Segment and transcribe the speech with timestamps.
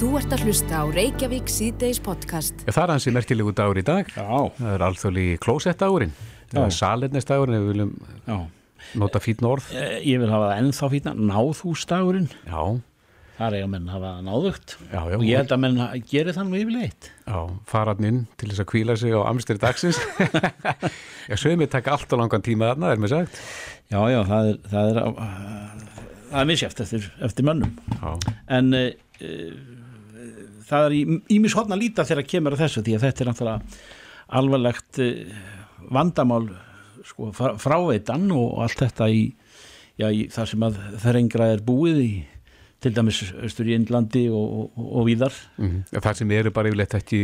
[0.00, 2.62] Þú ert að hlusta á Reykjavík síðdeis podcast.
[2.64, 4.08] Já, það er hansi merkilegu dagur í dag.
[4.16, 6.12] Já, Það er alþjóðli klósettdagurinn.
[6.50, 7.90] Það er salernestagurinn ef við viljum
[8.24, 8.36] já.
[9.02, 9.66] nota fítn orð.
[9.76, 12.62] Eh, Ég vil hafa það ennþá fýtna, náðhúsdagurinn, Já,
[13.40, 15.16] þar eiga menn hafa það náðugt já, já.
[15.18, 15.78] og ég held að menn
[16.10, 17.10] gerir það nú yfirleitt.
[17.28, 17.38] Já,
[17.70, 20.00] faran inn til þess að kvíla sig á amstri dagsins.
[21.30, 23.36] já, sögum við taka allt á langan tíma þarna, er mér sagt.
[23.92, 24.98] Já, já, það er, það er,
[26.32, 27.76] það er misjæft eftir, eftir mönnum.
[30.70, 30.96] Það er
[31.36, 33.78] ímis hodna líta þegar kemur að þessu því að þetta er náttúrulega
[34.40, 35.38] alvarlegt uh,
[35.90, 36.44] vandamál
[37.10, 39.24] sko, frá- fráveitan og allt þetta í,
[39.98, 42.12] já, í það sem að þrengra er búið í
[42.80, 45.34] til dæmis austur í Indlandi og, og, og víðar.
[45.60, 45.82] Mm.
[45.92, 47.18] það sem eru bara yfirleitt ekki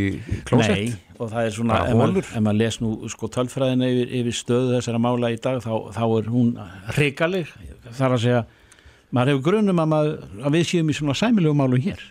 [0.44, 0.82] klósett.
[0.82, 4.10] Nei, og það er svona Bara ef maður, ef maður les nú sko tölfræðina yfir,
[4.18, 6.50] yfir stöðu þessara mála í dag þá, þá er hún
[6.98, 7.54] reikaleg
[7.96, 8.42] þar að segja
[9.16, 12.04] maður hefur grunum að, maður, að við séum í svona sæmilegu málum hér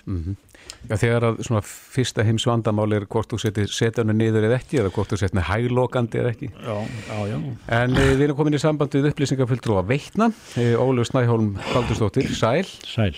[0.85, 4.81] Já, þegar að svona fyrsta heims vandamál er hvort þú setir setunni niður eða ekki
[4.81, 6.51] eða hvort þú setir hæglokandi eða ekki.
[6.55, 6.75] Já,
[7.09, 7.37] já, já
[7.79, 10.29] En e, við erum komin í samband við upplýsingafulltrú að veitna.
[10.59, 12.67] E, Óluf Snæholm Baldursdóttir, sæl.
[12.85, 13.15] Sæl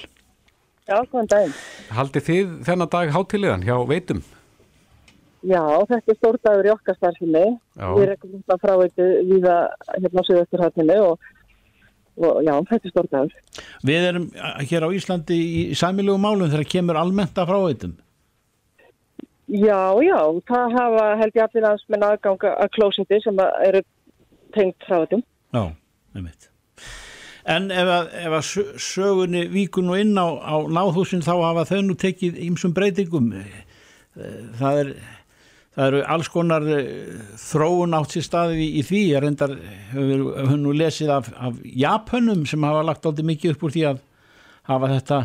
[0.87, 1.55] Já, góðan daginn.
[1.91, 4.21] Haldið þið þennan dag hátilegan hjá veitum?
[5.47, 7.43] Já, þetta er stórdagur í okkar starfsinni.
[7.75, 7.87] Já.
[7.93, 9.57] Við rekum þetta frá eittu víða
[9.97, 11.27] hérna á Suðvesturhættinu og,
[12.17, 13.37] og já, þetta er stórdagur.
[13.89, 17.95] Við erum uh, hér á Íslandi í sæmilegu málum þegar kemur almennt að fráveitum
[19.47, 20.17] Já, já,
[20.49, 23.79] það hafa held ég allir landsmenn aðgang að klósetti sem eru
[24.55, 25.21] tengt frá eittum.
[25.55, 25.61] Já,
[26.17, 26.49] einmitt
[27.47, 31.63] En ef að, ef að sö- sögunni víkur nú inn á, á náðhúsin þá hafa
[31.69, 33.31] þau nú tekið ýmsum breytingum
[34.17, 34.87] Eh, það er
[35.77, 36.91] það eru alls konar eh,
[37.37, 39.53] þróun átt sér staði í, í því ég reyndar
[39.93, 43.83] hefur hefur nú lesið af, af Japunum sem hafa lagt aldrei mikið upp úr því
[43.91, 43.99] að
[44.71, 45.19] hafa þetta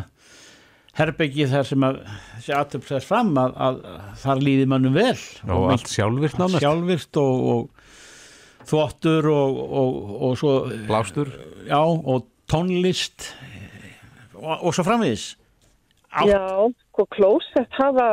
[0.93, 1.95] herbeggi þar sem að
[2.35, 3.79] þessi aðtöp þess fram að, að
[4.21, 5.15] þar líði mannum vel
[5.49, 6.61] Og allt sjálfvirt nánast?
[6.61, 9.97] sjálfvirt og, og þvottur og, og,
[10.29, 10.53] og svo
[10.87, 11.31] Blástur?
[11.65, 13.31] já, og tónlist
[14.37, 15.31] og, og svo framvegis
[16.13, 16.39] Á- Já,
[16.93, 18.07] sko klósett hafa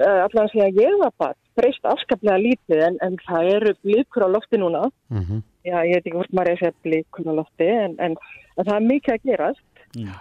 [0.00, 4.60] allan sem ég var bara breyst afskaplega lítið en, en það eru blíkur á lofti
[4.60, 4.88] núna.
[5.08, 8.16] Mm Já, ég veit ekki hvort maður er að segja blíkur á lofti en, en,
[8.56, 9.82] en það er mikið að gerast.
[9.94, 10.14] Já.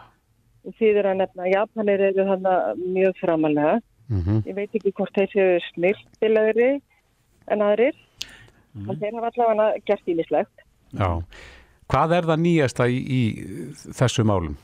[0.78, 3.80] Því þeir að nefna Japanir eru þannig mjög framalega.
[4.12, 4.44] -hmm.
[4.46, 6.72] Ég veit ekki hvort þeir séu snirtilegri
[7.48, 7.96] en aðrir.
[8.76, 10.66] En þeir hafa allavega gert ímislegt.
[10.94, 11.09] Já.
[11.92, 13.22] Hvað er það nýjasta í, í
[13.98, 14.56] þessu málum?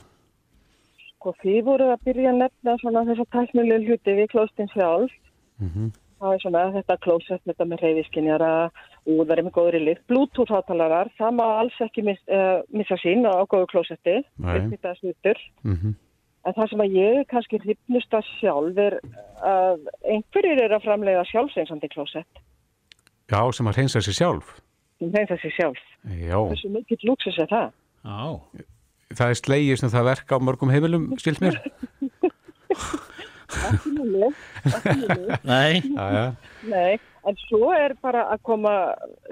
[1.17, 5.13] Sko þið voru að byrja að nefna svona þessa tæknilegu hluti við klóstin sjálf.
[5.59, 8.51] Mm Það er svona þetta klósett, þetta með reyðiskinjara,
[9.05, 13.45] úðari með góðri lykt, bluetooth hátalarar, það má alls ekki mis, uh, missa sín á
[13.45, 14.66] góðu klósetti, Nei.
[14.72, 15.38] þetta slutur.
[15.61, 15.94] -hmm.
[16.47, 18.97] En það sem að ég er kannski hrifnust að sjálf er
[19.44, 22.41] að einhverjir eru að framlega sjálfseinsandi klósett,
[23.29, 24.47] Já, sem að reynsa sér sjálf.
[24.97, 25.83] sem þeim þessi sjálf.
[26.07, 27.72] Já, Þessu mikill lúksus er það.
[28.06, 28.39] Já,
[29.16, 31.59] það er slegið sem það verka á mörgum heimilum, stilt mér.
[33.47, 34.34] Ekki mjög,
[34.68, 35.29] ekki mjög.
[35.47, 36.25] nei já.
[36.68, 36.97] Nei,
[37.29, 38.73] en svo er bara að koma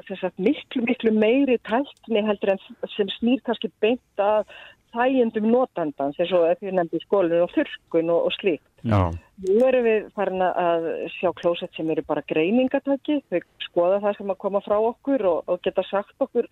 [0.07, 2.63] sem sagt, miklu, miklu meiri tækni heldur en
[2.95, 4.47] sem snýr kannski beint að
[4.95, 8.63] þægjendum notandans eins og ef ég nefndi skólinu og þurrkun og, og slíkt.
[8.87, 9.11] Já,
[9.43, 10.87] Nú erum við farin að
[11.17, 15.51] sjá klósett sem eru bara greiningatæki, þau skoða það sem að koma frá okkur og,
[15.51, 16.47] og geta sagt okkur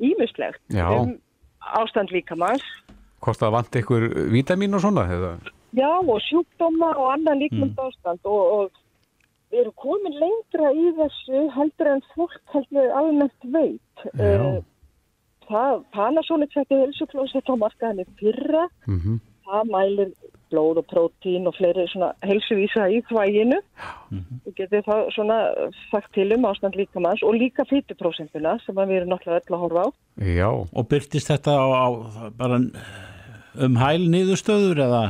[0.00, 0.88] ímislegt Já.
[0.88, 1.18] um
[1.80, 2.64] ástand líkamanns.
[3.24, 4.02] hvort það vant ykkur
[4.32, 5.34] vítamín og svona, eða?
[5.74, 8.70] Já, og sjúkdóma og annan líkmund ástand og, og
[9.50, 14.06] við erum komin lengra í þessu heldur en fólk heldur almennt veit.
[14.12, 14.30] Já.
[14.30, 14.62] Eh,
[15.44, 20.12] Það, Panasonic setti helsuklósett á markaðinni fyrra, Mm það mælir
[20.54, 23.58] blóð og prótín og fleiri svona helsuvísa í þvæginu.
[24.46, 25.38] Við getum það svona
[25.90, 29.86] sagt til um ástand líkamanns og líka fytuprósentuna sem við erum náttúrulega öll að horfa
[29.86, 29.88] á.
[30.22, 31.86] Já, og byrtist þetta á, á
[32.38, 32.60] bara
[33.54, 35.02] um hæl niðurstöður eða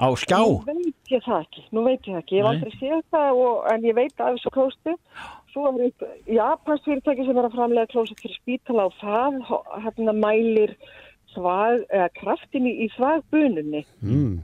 [0.00, 2.54] á skjá Nú veit ég það ekki, nú veit ég það ekki, ég hef Nei.
[2.54, 4.96] aldrei séð það og, en ég veit af þessu klóstu.
[5.50, 9.40] Svo er upp Japans fyrirtæki sem er að framlega klóset fyrir spítala og það
[9.82, 10.76] hérna mælir
[11.30, 14.38] eða kraftin í, í þvagbununni mm.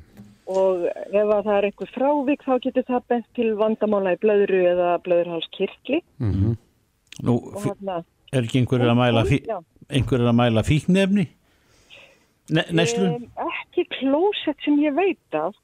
[0.47, 4.61] Og ef að það er einhver frávik þá getur það bent til vandamála í blöðru
[4.73, 6.57] eða blöðurhálskirkli Mm
[7.25, 8.03] Nú, og fí- hérna
[8.33, 9.23] er ekki einhverjir að mæla
[9.89, 11.27] einhverjir að mæla fíknefni
[12.51, 15.55] ne, Neslu Em, ekki klósett sem ég veit af.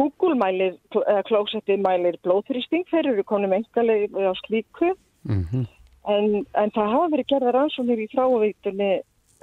[0.00, 4.94] Google mælir, eða klósetti mælir blóðþrýsting, þeir eru konum engaleg á slíku.
[5.28, 5.66] Mm
[6.08, 8.86] en, en það hafa verið gerða rannsóknir í frávítunni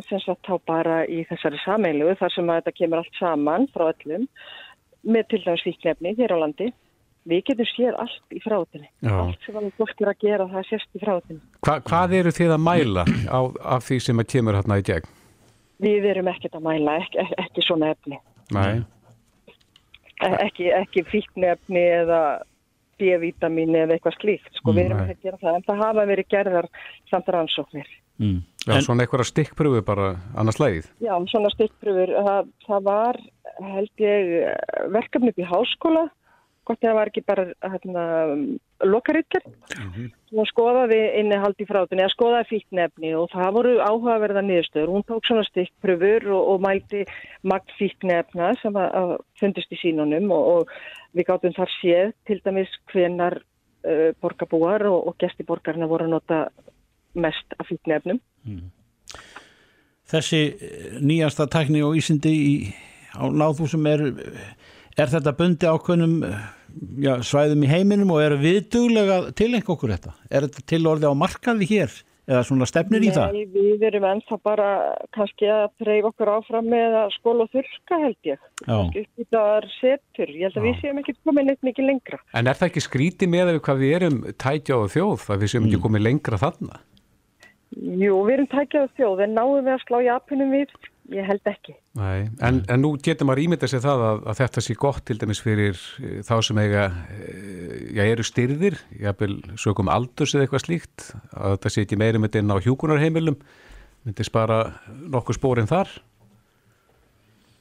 [0.06, 3.88] sem sagt þá bara í þessari sameilu þar sem að þetta kemur allt saman frá
[3.92, 4.28] öllum
[5.08, 6.68] með til dæmis fíknefni hér á landi.
[7.28, 8.88] Við getum séð allt í frátinni.
[9.12, 11.42] Allt sem að fólk er að gera það sést í frátinni.
[11.66, 13.40] Hva, hvað eru þið að mæla á,
[13.76, 15.10] af því sem að kemur hérna í gegn?
[15.84, 18.22] Við erum ekkert að mæla, ekki, ekki svona efni.
[18.56, 18.78] Nei.
[20.24, 22.22] E- Ekki, ekki fíknefni eða
[22.98, 24.48] B-vitamin eða eitthvað slíkt.
[24.58, 25.58] Sko, við erum að gera það.
[25.60, 26.68] En það hafa verið gerðar
[27.12, 27.92] samt rannsóknir.
[28.18, 28.44] Mm.
[28.68, 30.88] Já, En, svona einhverja stikkpröfu bara annars lægið.
[31.04, 32.14] Já, svona stikkpröfur.
[32.28, 33.20] Það, það var,
[33.64, 34.32] held ég,
[34.92, 36.04] verkefni upp í háskóla,
[36.68, 38.04] hvort það var ekki bara hérna,
[38.84, 39.46] lokaritger.
[40.34, 44.94] Hún skoðaði innihald í frátunni, eða skoðaði fíknefni og það voru áhugaverða niðurstöður.
[44.98, 47.06] Hún tók svona stikkpröfur og, og mældi
[47.48, 52.42] magn fíknefna sem að, að fundist í sínunum og, og við gáttum þar séð til
[52.44, 56.42] dæmis hvenar uh, borgarbúar og, og gesti borgarna voru að nota
[57.20, 58.22] mest af fíknefnum.
[60.08, 62.54] þessi eh, nýjasta tækni og ísindi í,
[63.18, 64.06] á náðhúsum er,
[64.98, 66.44] er þetta bundi ákveðnum eh,
[67.04, 70.14] já, svæðum í heiminum og eru við duglega til einhver okkur þetta?
[70.30, 71.98] Er þetta til orði á markaði hér
[72.28, 73.36] eða svona stefnir í það?
[73.36, 74.68] Nei, við erum ennþá bara
[75.16, 78.42] kannski að treyfa okkur áfram með að skóla og þurrka held ég.
[78.66, 78.78] Já.
[79.04, 80.34] Uppbyttaðar setur.
[80.34, 82.20] Ég held að við séum ekki komin neitt mikið lengra.
[82.36, 85.54] En er það ekki skrítið með við hvað við erum tækja og þjóð að við
[85.54, 86.84] séum ekki komið lengra þarna?
[87.76, 90.72] Jú, við erum tækjaðu þjóð en náum við að slá Japunum við?
[91.12, 91.74] Ég held ekki.
[91.96, 95.16] Nei, en, en nú getur maður ímyndað sér það að, að þetta sé gott til
[95.22, 96.84] dæmis fyrir eh, þá sem eiga,
[97.16, 102.20] eh, já, eru styrðir, jáfnvel sögum aldurs eða eitthvað slíkt, að þetta sé ekki meiri
[102.20, 103.40] myndi inn á hjúkunarheimilum,
[104.08, 104.60] myndi spara
[105.16, 105.96] nokkuð spórin þar.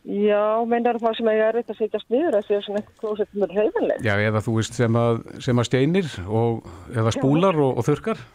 [0.07, 4.03] Já, meinar það sem eiga er að setjast niður að að svona er heifanleg.
[4.07, 8.27] Já, eða þú veist sem að, sem að steinir og, eða spúlar og, og þurkar.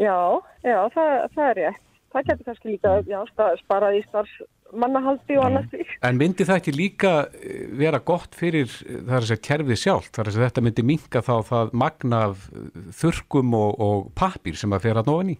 [0.00, 0.18] Já,
[0.64, 1.80] já, það, það er rétt.
[2.14, 3.18] Það getur kannski líka já,
[3.58, 5.86] sparað í starfsmannahaldi og annars því.
[6.06, 10.12] En myndi það ekki líka eh, vera gott fyrir eh, það er að kerfið sjálft,
[10.14, 12.68] það er að þetta myndi minka þá það magna af eh,
[13.00, 15.36] þurkum og, og pappir sem að fer að nóðan í?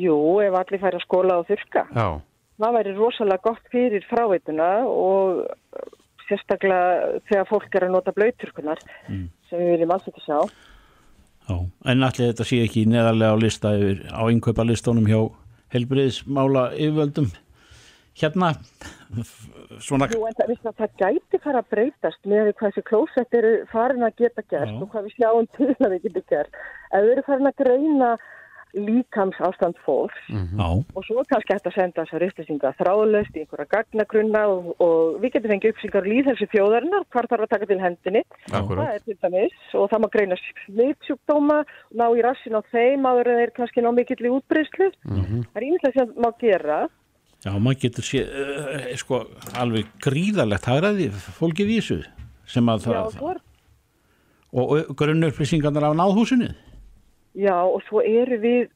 [0.00, 1.86] Jú, ef allir færi að skóla og þurrka.
[1.94, 2.08] Já,
[2.60, 5.46] Það væri rosalega gott fyrir fráveituna og
[6.28, 10.42] sérstaklega þegar fólk er að nota blöyturkunar sem við viljum alls ekki sjá.
[11.50, 11.56] Já,
[11.90, 15.18] en allir þetta sé ekki neðarlega á lista yfir, á innkaupa listónum hjá
[15.74, 17.30] helbriðismála yfirvöldum
[18.20, 18.52] hérna
[19.82, 23.52] svona Jú, en það, veist, það gæti fara að breytast með hvað þessi klósett eru
[23.72, 24.76] farin að geta gert Já.
[24.78, 26.60] og hvað við sjáum til að við getum gert.
[26.90, 28.10] Ef við erum farin að greina
[28.74, 33.68] líkams ástand fólks já, og svo kannski hægt að senda þessar upplýsingar þráðlaust í einhverja
[33.74, 37.80] gagnagrunna og, og við getum fengið upplýsingar úr líðhelsu þjóðarinnar, hvar þarf að taka til
[37.82, 38.22] hendinni.
[38.52, 38.84] akkurat.
[38.84, 41.58] Það er til dæmis og það má greina smitsjúkdóma,
[41.98, 44.90] ná í rassin á þeim áður en þeir kannski ná mikill í útbreyslu.
[45.02, 46.80] Það er ímyndilegt sem má gera.
[47.40, 49.24] já, maður getur sé uh, sko,
[49.56, 52.00] alveg gríðarlegt hagraði fólkið í þessu
[52.50, 53.38] sem að Já, það,
[54.52, 56.50] og, og grunnupplýsingarnar af náðhúsinu
[57.34, 58.68] já, og svo eru við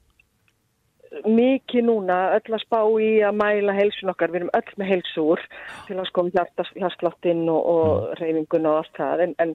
[1.22, 5.42] mikið núna öll að spá í að mæla heilsun okkar, við erum öll með heilsúr
[5.86, 9.26] til að sko hjartsláttinn og, og reyfinguna og allt það.
[9.26, 9.54] En, en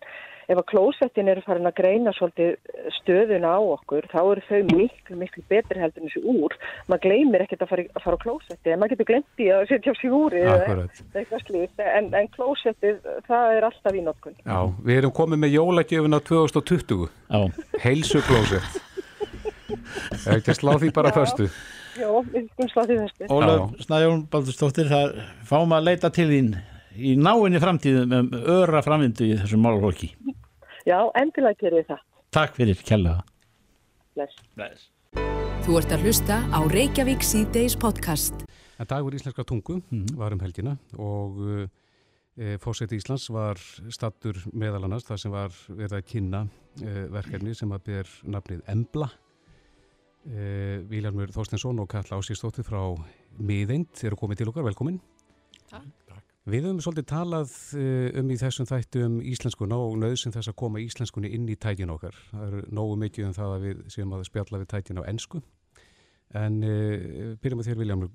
[0.50, 2.56] ef að klósettin eru farin að greina svolítið
[2.96, 6.56] stöðuna á okkur þá eru þau miklu, miklu betri heldur en þessi úr,
[6.90, 9.66] maður gleymir ekkert að fara, að fara á klósetti, en maður getur glemt í að
[9.70, 10.10] setja á sig
[11.46, 14.38] slíkt, en, en klósettið það er alltaf í notkun.
[14.42, 18.86] Já, við erum komið með jólagjöfuna 2020, já, heilsuglósett.
[20.26, 21.50] Er ekki að slá því bara föstu?
[22.00, 25.18] Já, við skulum slá því þessu Ólaf Snæjón Baldurstóttir það
[25.50, 26.54] fáum að leita til þín
[27.00, 30.14] í náinni framtíðum um öra framvindu í þessum málfólki
[30.88, 33.26] Já, endilega gerir það Takk fyrir kjallaða
[34.20, 34.90] Bless.
[35.64, 38.42] Þú ert að hlusta á Reykjavík C-Days podcast.
[38.82, 39.78] En dagur íslenska tungu
[40.20, 41.38] var um helgina og
[42.36, 43.62] e, fórseti Íslands var
[43.94, 46.42] stattur meðal annars þar sem var verið að kynna
[46.82, 49.08] e, verkefni sem að ber nafnið Embla.
[50.28, 52.82] E, Viljarmur Þorstensson og Katla Ásístóttir frá
[53.40, 55.00] Miðeind eru komið til okkar, velkomin.
[56.50, 60.58] Við höfum svolítið talað eh, um í þessum þættu um íslenskuna og nöðsinn þess að
[60.58, 62.16] koma íslenskunni inn í tækin okkar.
[62.32, 65.42] Það eru nógu mikið um það að við séum að spjalla við tækin á ennsku.
[66.40, 68.10] En uh, byrjum við þér Viljamur,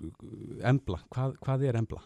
[0.66, 2.02] Embla, hvað, hvað er Embla?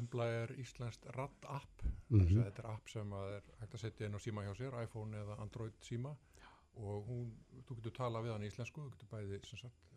[0.00, 2.22] Embla er íslenskt RAD-app, Mhm.
[2.22, 4.76] mm þetta er app sem að er hægt að setja inn á síma hjá sér,
[4.82, 6.16] iPhone eða Android síma
[6.80, 7.26] og hún,
[7.66, 9.90] þú getur talað við hann í íslensku, þú getur bæði sem sagt,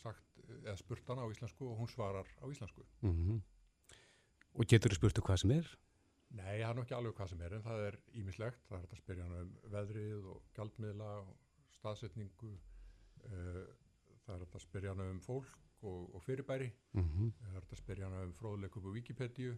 [0.00, 2.86] sagt eða spurt hann á íslensku og hún svarar á íslensku.
[3.02, 3.42] Mm
[4.54, 5.70] Og getur þú spurt um hvað sem er?
[6.30, 8.82] Nei, það er nú ekki alveg hvað sem er, en það er ímislegt, það er
[8.84, 11.32] hægt að spyrja hann um veðrið og gjaldmiðla og
[11.74, 12.52] staðsetningu,
[13.24, 13.64] uh,
[14.24, 17.72] það er hægt að spyrja hann um fólk og, og fyrirbæri, Mm það er hægt
[17.72, 19.56] að spyrja hann um fróðleik upp á Wikipedia.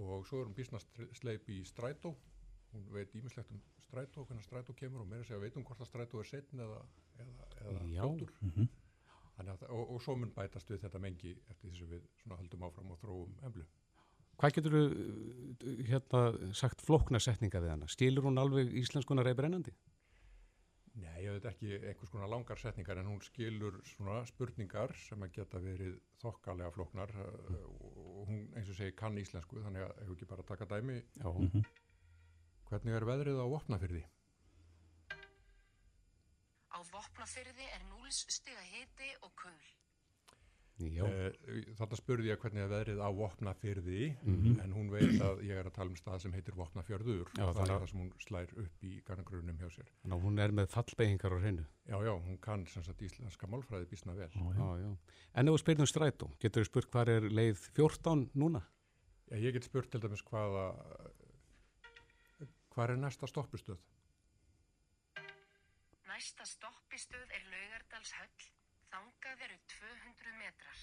[0.00, 2.14] Og svo er hún bísnasleip í strætó
[2.74, 5.90] hún veit ímislegt um strætó hvernig strætó kemur og meira segja veit um hvort að
[5.90, 6.80] strætó er setn eða,
[7.24, 7.84] eða, eða
[8.40, 8.70] Mhm.
[9.36, 12.66] Þannig að, og, og svo mun bætast við þetta mengi eftir þess að við höldum
[12.66, 13.64] áfram og þróum emblu.
[14.40, 14.82] Hvað getur þú
[15.88, 16.20] hérna
[16.56, 17.88] sagt flókna setninga við hana?
[17.88, 19.72] Skilur hún alveg íslenskunar eða brennandi?
[20.98, 25.36] Nei, ég veit ekki einhvers konar langar setningar en hún skilur svona spurningar sem að
[25.36, 27.60] geta verið þokkalega flóknar mm.
[27.60, 31.30] og hún eins og segi kann íslensku þannig að hefur ekki bara taka dæmi Já.
[32.70, 34.04] Hvernig er veðrið á vopnafyrði?
[36.70, 39.46] Á vopnafyrði er 0 stiga hiti og.
[40.80, 41.04] Já.
[41.04, 41.34] Eh,
[41.76, 44.06] Þetta spurði ég hvernig er veðrið á vopnafyrði
[44.62, 47.52] en hún veit að ég er að tala um stað sem heitir vopnafjörður Já, og
[47.52, 49.90] það er að- það sem hún slær upp í garnagrunum hjá sér.
[50.08, 51.66] Að hún er með fallbeigingar á hreinu.
[51.84, 54.30] Já, já, hún kann sem sagt íslenska málfræði bísna vel.
[54.32, 54.96] Já, já.
[55.34, 58.62] En ef þú spyrir um strætó, getur þú spurt hvað er leið 14 núna?
[59.30, 61.12] Já, ég get spurt til dæmis hvaða
[62.80, 63.80] hvað er næsta stoppustöð?
[66.08, 68.46] Næsta stoppistöð er Laugardalshöll.
[68.90, 70.78] Þangað eru 200 metrar.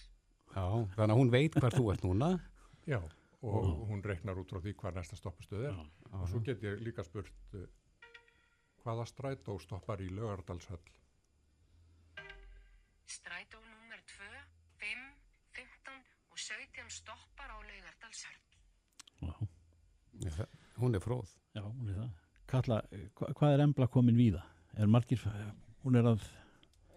[0.53, 2.29] Já, þannig að hún veit hvar þú ert núna.
[2.93, 2.99] Já,
[3.41, 5.79] og hún reiknar út frá því hvað næsta stoppustöð er
[6.13, 7.65] og svo get ég líka spurt uh,
[8.85, 10.79] hvaða strætó stoppar í Laugardalshöll?
[13.09, 14.29] Strætó nummer 2,
[14.85, 15.03] 5,
[15.57, 15.99] 15
[16.29, 18.39] og 17 stoppar á Laugardalshöll.
[19.25, 19.33] Já,
[20.21, 21.29] Já, það- Hún er fróð.
[21.57, 22.11] Já, hún er það.
[22.47, 22.81] Kalla,
[23.19, 24.43] hva, hvað er embla komin víða?
[24.77, 25.23] Er margir,
[25.83, 26.27] hún er að,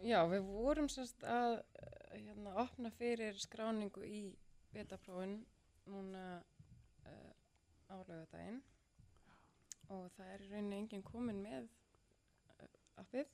[0.01, 4.21] Já, við vorum sérst að eh, hérna, opna fyrir skráningu í
[4.73, 5.41] betaprófin
[5.91, 7.33] núna uh,
[7.91, 8.61] á laugardaginn
[9.91, 12.71] og það er í rauninni enginn komin með uh,
[13.03, 13.29] appið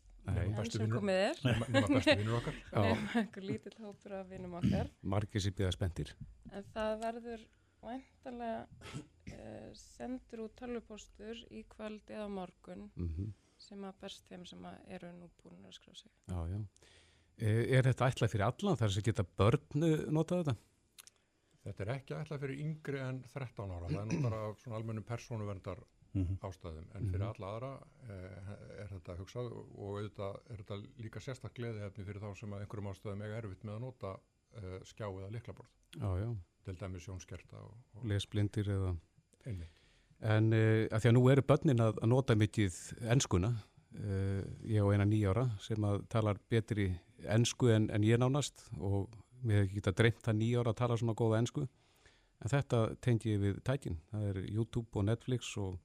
[0.57, 2.59] bestu sem komið er Nema, bestu vinnur okkar?
[2.65, 2.81] Já.
[2.89, 6.15] nema einhver lítill hópur af vinum okkar Margir sér býða spendir.
[6.51, 7.47] en það verður
[7.83, 8.67] væntalega
[9.33, 13.33] uh, sendur út tölvupóstur í kvöld eða morgun Mm
[13.67, 16.59] sem að berst þeim sem að eru nú búin að skrá sig Já, já.
[17.41, 20.55] E, Er þetta ætlað fyrir allan þar sem geta börn eh, notað þetta?
[21.65, 25.07] Þetta er ekki ætlað fyrir yngri en 13 ára, það er nú bara svona almennum
[25.09, 25.81] persónuverndar
[26.17, 26.37] Mhm.
[26.49, 27.71] ástæðum, en fyrir alla aðra
[28.09, 28.53] eh,
[28.85, 32.89] er þetta hugsað og auðvitað er þetta líka sérstak gleðiðefni fyrir þá sem að einhverjum
[32.93, 34.13] ástæðum eiga erfitt með að nota
[34.57, 36.31] eh, skjá eða liklaborð, Já, já.
[36.67, 38.93] Til dæmis sjónskerta og, og Lesblindir eða...
[39.47, 39.83] einmitt.
[40.27, 42.77] En uh, að því að nú eru börnin að, að nota mikið
[43.15, 43.53] enskuna,
[44.01, 46.91] uh, ég og eina nýjára sem að talar betri
[47.37, 51.01] ensku en, en ég nánast og mér hefði ekki getað dreymt það nýjára að tala
[51.01, 51.67] svona góða ensku.
[52.45, 53.97] En þetta tengi ég við tækin.
[54.11, 55.79] Það er YouTube og Netflix og,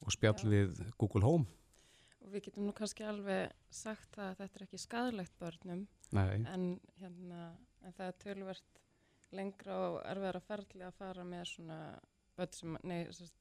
[0.00, 0.48] og spjall Já.
[0.52, 1.52] við Google Home.
[2.26, 5.84] og við getum nú kannski alveg sagt að þetta er ekki skadlegt börnum
[6.16, 6.64] Nei, en,
[6.98, 7.52] hérna,
[7.86, 8.80] en það er tölvert
[9.36, 11.78] lengra og erfiðara ferli að fara með svona
[12.36, 13.34] börn sem, nei, sérst,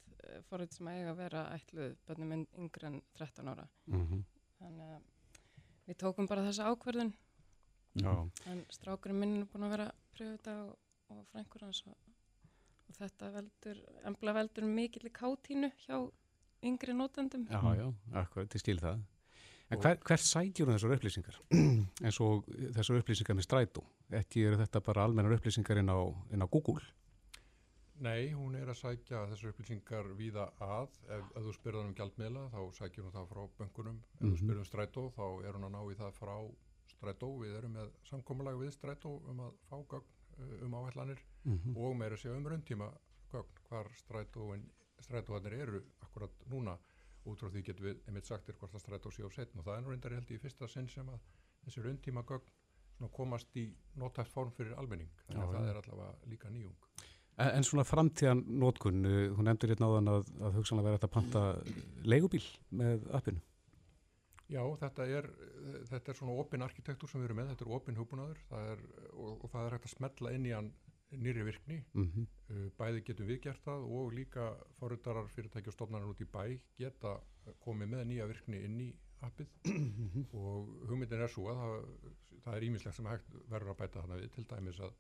[0.50, 3.68] forrið sem eiga að vera ætluð börnum yn- yngri en 13 ára.
[3.92, 4.24] mm
[4.60, 5.02] Þannig að
[5.90, 7.12] við tókum bara þessa ákverðun
[8.02, 8.14] já,
[8.50, 10.78] en strákurinn minn er búin að vera að pröfu þetta og,
[11.14, 11.98] og frængur hans og,
[12.90, 16.00] og þetta veldur, embla veldur mikill í kátínu hjá
[16.66, 17.46] yngri nótendum.
[17.52, 17.86] já, já,
[18.24, 19.04] akkurat, til skil það.
[19.70, 21.38] En hver, hver sækjur þessar upplýsingar?
[22.06, 22.48] eins og
[22.78, 23.84] þessar upplýsingar með strætó.
[24.13, 25.97] Ekki eru þetta bara almennar upplýsingar inn á,
[26.33, 26.83] inn á Google?
[28.05, 31.95] Nei, hún er að sækja þessar upplýsingar víða að, ef, ef þú spyrður hann um
[31.95, 34.38] gjaldmiðla þá sækjur hún það frá bönkunum, ef þú Mhm.
[34.41, 36.35] spyrður um strætó þá er hún að ná í það frá
[36.91, 41.77] strætó, við erum með samkomulag við strætó um að fá gögn uh, um áhællanir Mm
[41.77, 42.91] og meira sér um rauntíma
[43.31, 44.67] gögn hvar strætóin,
[45.00, 46.77] strætóarnir eru akkurat núna.
[47.25, 49.65] Út frá því getum við einmitt sagt er hvort að strætó sé á setn og
[49.65, 51.19] það er nú reyndar held í fyrsta sinn sem að
[51.65, 52.51] þessi rauntíma gögn
[53.16, 53.66] komast í
[54.00, 55.12] notæft form fyrir almenning.
[55.28, 56.75] Þannig að það er allavega líka nýjung.
[57.36, 61.10] En, en svona framtíðan nótkun, uh, hún nefndir hérna áðan að, að hugsanlega vera þetta
[61.10, 61.44] að panta
[62.08, 63.44] leigubíl með appinu.
[64.46, 65.28] Já, þetta er,
[65.90, 68.84] þetta er svona opin arkitektur sem við erum með, þetta er opin hugbúnaður er,
[69.16, 70.70] og, og það er hægt að smetla inn í hann
[71.16, 76.12] nýri virkni, Mm uh, bæði getum við gert það og líka forritarar fyrirtæki og stofnarar
[76.12, 77.18] út í bæ geta
[77.64, 78.90] komið með nýja virkni inn í
[79.25, 79.48] appið
[80.39, 81.75] og hugmyndin er svo að það,
[82.46, 84.96] það er ímislegt sem hægt verður að bæta þarna við, til dæmis að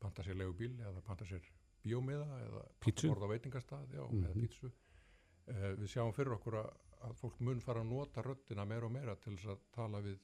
[0.00, 1.44] panta sér legubíl eða panta sér
[1.84, 3.08] bíómiða eða Pítsu.
[3.08, 4.40] panta borð á veitingastað, já, eða Mhm.
[4.44, 6.70] pítsu uh, við sjáum fyrir okkur að,
[7.08, 10.18] að fólk mun fara að nota röddina meira og meira til þess að tala við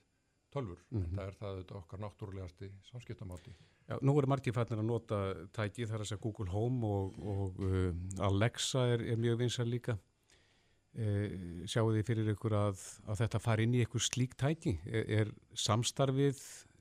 [0.53, 1.05] tölfur, Mhm.
[1.05, 3.55] en það er það auðvitað okkar náttúrulegasti samskiptamáti.
[3.89, 5.19] Já, nú eru margir fannir að nota
[5.55, 7.93] tæki, það er að segja Google Home og, og uh,
[8.29, 9.99] Alexa er, er mjög vinsar líka.
[10.97, 14.79] Uh, sjáu þið fyrir ykkur að, að þetta fari inn í ykkur slík tæki?
[14.89, 16.39] Er, er samstarfið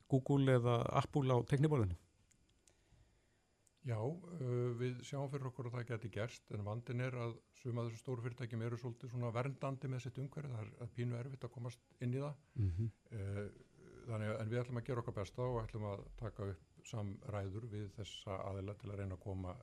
[0.08, 1.98] Google eða Apple á tekniborðinu?
[3.86, 7.84] Já, uh, við sjáum fyrir okkur að það geti gerst en vandin er að suma
[7.84, 11.52] þessu stóru fyrirtækjum eru svolítið svona verndandi með sitt umhverju, það er pínu erfitt að
[11.58, 12.44] komast inn í það.
[12.62, 13.46] Mm Uh,
[14.06, 17.64] þannig að en við ætlum að gera okkar besta og ætlum að taka upp samræður
[17.72, 19.54] við þessa aðila til að reyna að koma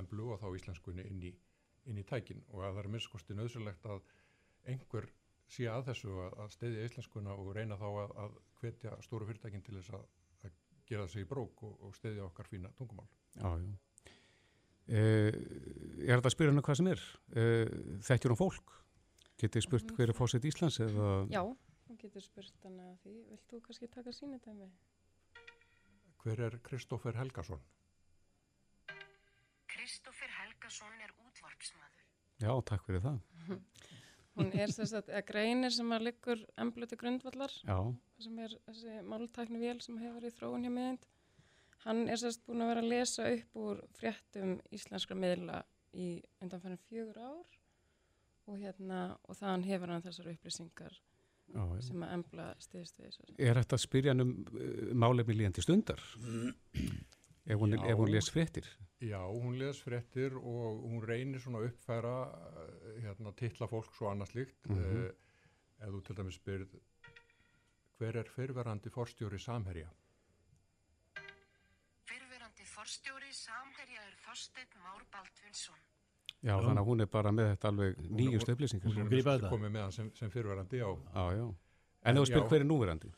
[0.00, 1.32] emblu og þá íslenskunni inn í,
[1.88, 4.02] inn í tækin og að það er minnskosti nöðsynlegt að
[4.68, 5.08] einhver
[5.50, 9.64] sé að þessu að, að steyðja íslenskuna og reyna þá að, að hvetja stóru fyrirtækin
[9.66, 10.04] til þess að,
[10.44, 10.58] að
[10.90, 13.08] gera þessi í brók og, og steyðja okkar fína tungumál.
[13.36, 13.72] Já, já.
[14.90, 15.30] Uh,
[16.02, 17.02] er þetta að spyrja hennar hvað sem er?
[17.30, 17.74] Uh,
[18.06, 18.72] þekkjur hún fólk?
[19.40, 21.10] Getið spurt hver er fósett Íslands eða?
[21.32, 21.42] Já,
[21.86, 23.12] þú getur spurt hana að því.
[23.30, 24.66] Vilt þú kannski taka sínudæmi?
[26.20, 27.62] Hver er Kristófer Helgason?
[29.70, 31.14] Kristoffer Helgason er
[31.60, 32.04] útvarpsmaður.
[32.40, 33.20] Já, takk fyrir það.
[34.38, 37.78] Hún er þess að, að greinir sem að liggur embluti grundvallar, Já,
[38.22, 41.08] sem er þessi máltækni vél sem hefur í þróun hjá miðind.
[41.84, 45.62] Hann er sérst búin að vera að lesa upp úr fréttum íslenskra miðla
[45.96, 46.08] í
[46.40, 47.56] undanfærin fjögur ár
[48.50, 53.32] og hérna, og þann hefur hann þessar upplýsingar já, sem að embla stiðst við þessu.
[53.38, 56.04] Er þetta að spyrja hann um uh, málefni líðandi stundar?
[57.50, 58.68] ef hún, hún les fréttir?
[58.70, 64.10] Já, hún les fréttir og hún reynir svona að uppfæra eh, hérna, titla fólks og
[64.12, 64.66] annað slíkt.
[64.68, 65.10] Mm Mhm.
[65.80, 66.68] ef þú til dæmis spyrð
[67.98, 69.88] hver er fyrverandi forstjóri Samherja?
[72.08, 75.80] Fyrverandi forstjóri Samherja er Þorsteinn Már Baldvinsson.
[76.42, 78.98] Já, þannig að hún er bara með þetta alveg nýjust Hún upplýsingar.
[78.98, 79.50] er grípa að þetta.
[79.52, 80.88] komið með hann sem, sem fyrverandi, já.
[81.14, 81.54] Já, já.
[82.02, 82.48] En ef þú spyr Já.
[82.48, 83.10] hver er núverandi?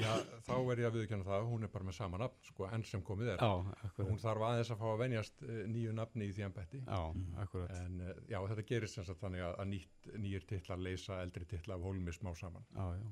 [0.00, 0.08] Já,
[0.46, 3.02] þá er ég að viðkjanna það, hún er bara með sama nafn, sko, enn sem
[3.04, 3.42] komið er.
[3.44, 4.08] Já, akkurat.
[4.08, 6.80] Hún þarf aðeins að fá að venjast uh, nýju nafni í því ennbætti.
[6.86, 7.00] Já,
[7.44, 7.74] akkurat.
[7.82, 11.44] En uh, já, þetta gerist sem sagt þannig að, að nýtt, nýjir titlar leysa eldri
[11.50, 12.64] titla af hólmi smá saman.
[12.72, 13.10] Já, já.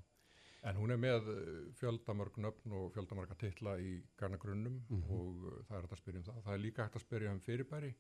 [0.70, 1.44] En hún er með eh,
[1.78, 5.06] fjöldamörg nöfn og fjöldamarga titla í garnagrunnum Mhm.
[5.16, 6.42] og uh, það er hægt að spyrja um það.
[6.48, 7.92] Það er líka hægt að spyrja um fyrirbæri,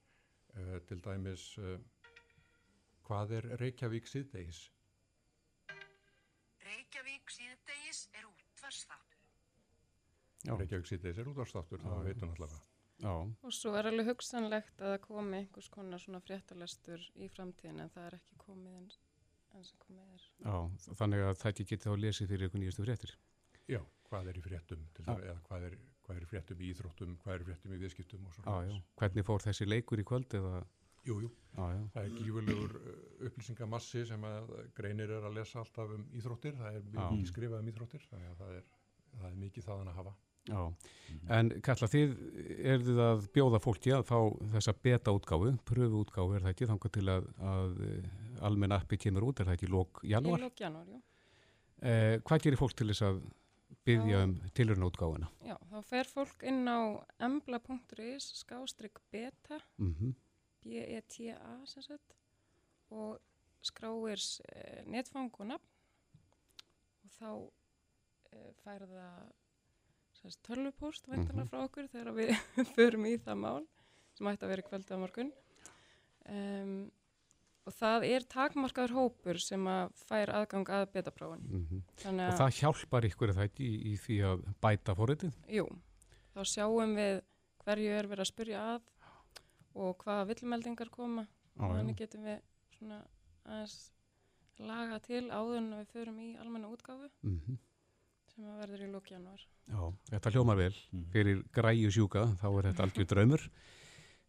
[0.56, 1.78] uh, til dæmis uh,
[3.08, 4.60] hvað er Reykjavík síðdeis?
[6.68, 8.28] Reykjavík síðdegis er
[8.70, 9.16] útvarsþáttur.
[10.46, 10.54] Já.
[10.56, 12.04] Reykjavík síðdeis er útvarstáttur, það Já.
[12.06, 12.60] veitum allavega.
[13.00, 13.12] Já,
[13.48, 17.88] Og svo er alveg hugsanlegt að það komi einhvers konar svona fréttalestur í framtíðin en
[17.94, 18.98] það er ekki komið eins,
[19.56, 20.26] eins og komið er.
[20.44, 23.14] já, þannig að það geti þá lesið fyrir ykkur nýjustu fréttir.
[23.68, 23.80] Já,
[24.10, 25.14] hvað er í fréttum, til Já.
[25.14, 27.80] dæmis, eða hvað er, hvað er í fréttum í íþróttum, hvað er í fréttum í
[27.80, 28.62] viðskiptum og Já, svo.
[28.68, 28.82] já.
[29.00, 30.64] Hvernig fór þessi leikur í kvöld eða?
[31.08, 31.82] Jú, jú, Já, já.
[31.94, 36.74] það er gífurlegur uh, upplýsingamassi sem að greinir er að lesa alltaf um íþróttir, það
[36.76, 37.06] er Já.
[37.14, 38.66] mikið skrifað um íþróttir, þannig að það er,
[39.14, 40.12] það er mikið þaðan að hafa.
[40.50, 40.60] Já,
[41.36, 42.12] en Kalla, þið
[42.74, 44.16] eruð að bjóða fólki að fá
[44.54, 47.82] þessa beta útgáfu, pröfu útgáfu er það ekki, þangar til að, að
[48.48, 50.40] almenn appi kemur út, er það ekki lók Í janúar?
[50.46, 51.00] lók janúar, jú.
[51.80, 53.20] Eh, hvað gerir fólk til þess að
[53.88, 54.24] byggja Já.
[54.26, 55.28] um tilurinn útgáfuna?
[55.48, 56.80] Já, þá fer fólk inn á
[57.28, 60.14] embla.is skástrygg beta, Mm
[60.64, 62.14] B-E-T-A sem sagt,
[62.90, 63.18] og
[63.64, 64.20] skráir
[64.50, 66.20] e, netfang og nafn
[67.04, 67.30] og þá
[68.32, 71.50] e, fær það tölvupóst væntanlega Mhm.
[71.50, 72.30] frá okkur þegar við
[72.76, 73.66] förum í það mál
[74.14, 75.30] sem ætti að vera í kvöldi á morgun.
[76.30, 76.90] Um,
[77.66, 81.40] og það er takmarkaður hópur sem að fær aðgang að betaprófun.
[81.48, 81.82] -hmm.
[82.02, 85.34] Þannig Og að, það hjálpar ykkur það í, í því að bæta forritið?
[85.48, 85.66] jú,
[86.34, 87.22] þá sjáum við
[87.64, 88.82] hverju er verið að spyrja að
[89.74, 92.38] og hvaða villmeldingar koma Já, og þannig getum við
[92.76, 93.00] svona
[93.44, 93.78] aðeins
[94.60, 97.58] laga til áður en við förum í almenna útgáfu Mm
[98.40, 99.42] sem að verður í lók janúar.
[99.68, 99.80] Já,
[100.14, 100.72] þetta hljómar vel.
[100.92, 101.04] Mhm.
[101.12, 103.46] Fyrir græju sjúka, þá er þetta algjör draumur.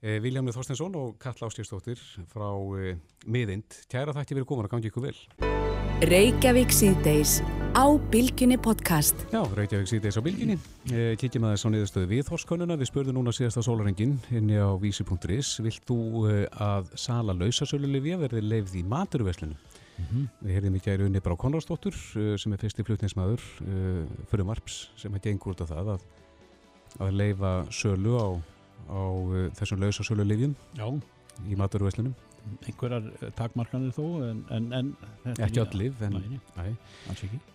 [0.01, 2.47] Eh, Viljámið Þorstensson og Kalla Ástjörsdóttir frá
[2.81, 2.97] eh,
[3.29, 3.83] miðind.
[3.85, 5.70] Kæra þætti verið komin að gangi ykkur vel.
[6.01, 7.43] Reykjavík síðdeis
[7.77, 9.13] á Bilginni podcast.
[9.29, 10.55] Já, Reykjavík síðdeis á bylginni.
[10.89, 12.77] Eh, Kíkjum aðeins á niðurstöðu við Þorskönnuna.
[12.81, 15.51] Við spurðum núna síðasta sólarengin inni á vísi.is.
[15.61, 19.61] Vilt þú eh, að sala lausasölulifja verði leifð í maturverslunum?
[20.41, 24.01] Við heyrðum í gæri unni Brá Konradsdóttur eh, sem er fyrsti flutningsmaður uh,
[24.33, 26.09] fyrir Marps sem að gengur út af það að,
[26.97, 28.29] að leifa sölu á,
[28.89, 29.01] á
[29.61, 30.89] þessum lausasölulifjum Já,
[31.45, 32.17] í maturverslunum.
[32.65, 34.89] Einhverjar eh, takmarkanir þó en, en, en
[35.25, 36.17] þetta Ekki lyf, en-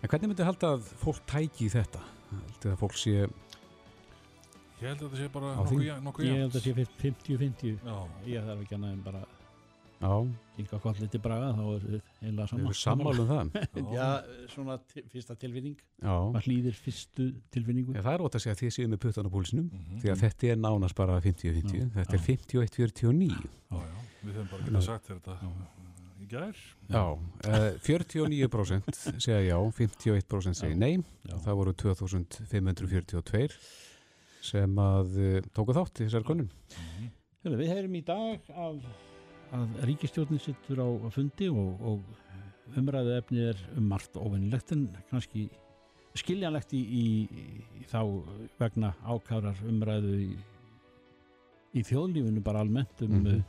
[0.01, 2.01] En hvernig myndi halda að fólk tæki í þetta?
[2.31, 6.65] Haldið að fólk sé Ég held að þetta sé bara nokkuð nokkuð Ég held að
[6.67, 7.97] sé 50-50 Já,
[8.29, 9.21] Ég þarf ekki annað en bara
[9.97, 10.11] Já,
[10.61, 11.83] Inga kolli til Braga þá er
[12.21, 13.67] heila við saman erum sammála um það.
[13.97, 14.07] Já,
[14.53, 14.75] svona
[15.13, 16.13] fyrsta tilfinning Já.
[16.33, 19.29] Maður hlýðir fyrstu tilfinningu Já, það er ótt að segja að þið séu með puttan
[19.29, 19.99] á púlsinum Mhm.
[20.03, 22.25] því að þetta er nánast bara 50-50 Já, þetta er já.
[22.29, 25.35] 51-49 já, já, við höfum bara getað sagt þér þetta
[26.17, 26.61] í gær.
[26.89, 31.35] Já, uh, 49% segja já 51% segja nei Já.
[31.45, 33.57] það voru 2542
[34.47, 36.49] sem að uh, tóku þátt í þessari konun.
[37.43, 38.81] Hörðu, við heyrum í dag af
[39.55, 45.47] að ríkistjórnin sittur á fundi og, og umræðu efnið er um margt óvinnilegt en kannski
[46.17, 47.05] skiljanlegt í, í,
[47.79, 48.01] í þá
[48.59, 50.29] vegna ákærar umræðu í,
[51.77, 53.25] í þjóðlífinu bara almennt um mm.
[53.25, 53.43] -hmm.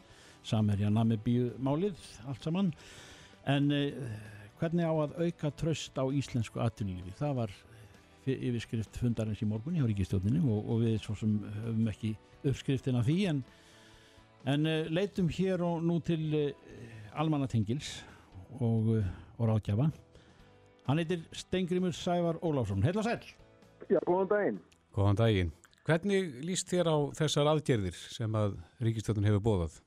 [0.45, 2.73] samherja namibíu málið allt saman
[3.47, 4.13] en uh,
[4.61, 7.55] hvernig á að auka tröst á íslensku atvinnulífi það var
[8.25, 12.99] fi- yfirskrift fundarins í morgun hjá ríkistjórninu og, og við svo sem höfum ekki uppskriftin
[12.99, 13.43] af því en
[14.47, 16.53] En uh, leitum hér og nú til uh,
[17.19, 18.05] almannatengils
[18.61, 19.05] og, uh,
[19.39, 19.91] og ráðgjafa.
[20.89, 22.83] Hann heitir Stengrimur Sævar Ólafsson.
[22.83, 23.25] Heil og sæl.
[23.91, 24.61] Já, góðan daginn.
[24.95, 25.53] Góðan daginn.
[25.89, 29.79] Hvernig líst þér á þessar aðgerðir sem að ríkistjóðun hefur bóðað?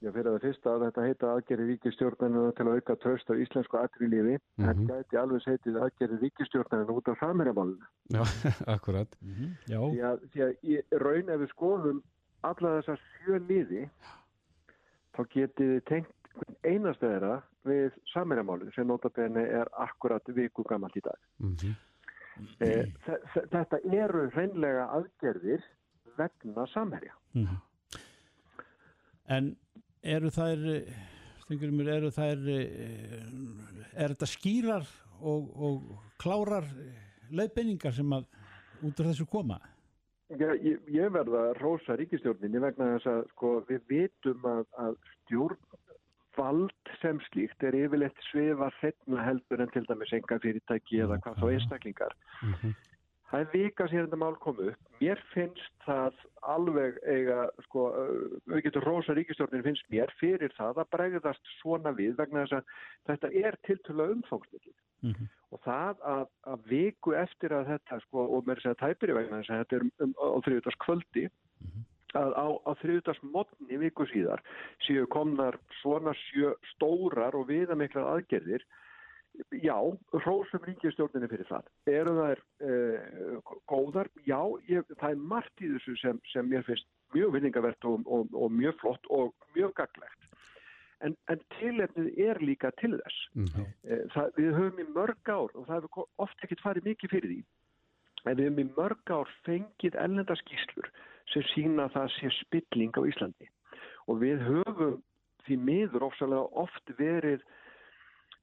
[0.00, 3.76] Já, fyrir það fyrsta að þetta heita aðgerri ríkistjórnarinn til að auka tröst á íslensku
[3.76, 4.36] aðrýlífi.
[4.36, 4.64] Mm.
[4.64, 4.86] -hmm.
[4.88, 7.88] Þetta gæti alveg heitið aðgerri ríkistjórnarinn út af samherjamálinu.
[8.16, 8.22] Já,
[8.76, 9.16] akkurat.
[9.20, 9.50] Mm -hmm.
[9.72, 9.80] Já.
[9.92, 12.02] Því að, því að í raun ef við skoðum
[12.46, 13.84] alla þessar sjö liði,
[15.16, 16.30] þá getið þið tengt
[16.64, 17.36] einasta þeirra
[17.68, 21.18] við samherjamálinu sem notabenni er akkurat viku gammalt í dag.
[21.42, 21.74] Mm -hmm.
[22.60, 22.70] e,
[23.52, 25.64] þetta eru hreinlega aðgerðir
[26.16, 27.14] vegna samherja.
[27.34, 27.60] Mm -hmm.
[29.28, 29.56] En
[30.02, 30.64] eru þær,
[31.44, 33.22] Stengrimur, eru þær, eh,
[33.94, 34.86] er þetta skýrar
[35.20, 35.82] og, og
[36.18, 36.64] klárar
[37.30, 38.26] leiðbeiningar sem að
[38.82, 39.60] út af þessu koma?
[40.38, 46.92] Ég, ég verða að rósa ríkistjórninni vegna þess að sko, við vitum að, að stjórnvald
[47.00, 51.46] sem slíkt er yfirleitt svifa hreitna heldur en til dæmis enga fyrirtæki eða hvað þá
[51.56, 52.14] einstaklingar.
[52.44, 52.78] Mm -hmm.
[53.30, 54.72] Það er vika sér þetta mál komu.
[55.00, 57.84] Mér finnst það alveg eiga, sko,
[58.50, 62.64] við getum rosa ríkistjórnin finnst mér fyrir það að bregðast svona við vegna þess að
[63.10, 64.74] þetta er tiltölu umfóngsmikið.
[65.02, 65.28] Mm -hmm.
[65.50, 69.50] Og það að, að viku eftir að þetta, sko, og mér segja tæpiri vegna þess
[69.50, 71.86] að þetta er um, á þriðutags kvöldi, mm -hmm.
[72.22, 74.42] að á, á þriðutags modni viku síðar
[74.86, 78.62] séu komnar svona sjö stórar og viðamiklar aðgerðir
[79.62, 79.76] Já,
[80.12, 81.68] rósum ríkistjórninni fyrir það.
[81.90, 84.10] Eru þær eh, góðar?
[84.26, 88.34] Já, ég, það er margt í þessu sem, sem mér finnst mjög vinningavert og, og,
[88.36, 90.29] og mjög flott og mjög gaglegt.
[91.00, 93.20] En, en tilefnið er líka til þess.
[93.34, 93.68] Mm -hmm.
[94.14, 97.40] það, við höfum í mörg ár, og það hefur ofta ekkert farið mikið fyrir því,
[98.24, 100.90] en við höfum í mörg ár fengið ellendaskíslur
[101.32, 103.48] sem sína það sé spilling á Íslandi.
[104.08, 105.00] Og við höfum
[105.46, 107.42] því miður ofsalega oft verið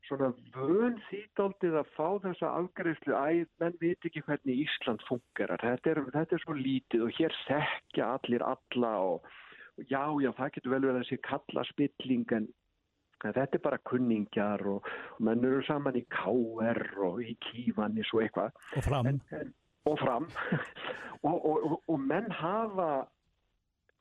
[0.07, 5.61] svona vön þýtaldið að fá þessa afgreifslu að menn veit ekki hvernig Ísland fungerar.
[5.61, 9.27] Þetta er, þetta er svo lítið og hér þekkja allir alla og
[9.85, 12.47] já, já, það getur vel verið að sé kalla spilling en
[13.23, 14.87] þetta er bara kunningjar og,
[15.17, 18.57] og menn eru saman í KR og í Kívanis og eitthvað.
[18.77, 19.09] Og fram.
[19.09, 19.53] En, en,
[19.89, 20.27] og fram.
[21.27, 23.07] og, og menn hafa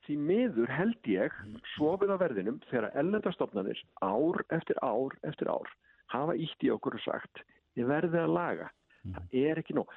[0.07, 1.33] því miður held ég
[1.75, 5.71] svofið á verðinum þegar ellendastofnanir ár eftir ár eftir ár
[6.13, 7.43] hafa ítt í okkur og sagt
[7.75, 8.69] þið verðið að laga,
[9.03, 9.17] mm.
[9.17, 9.91] það er ekki nóg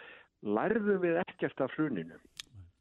[0.58, 2.18] lærðum við ekkert af hruninu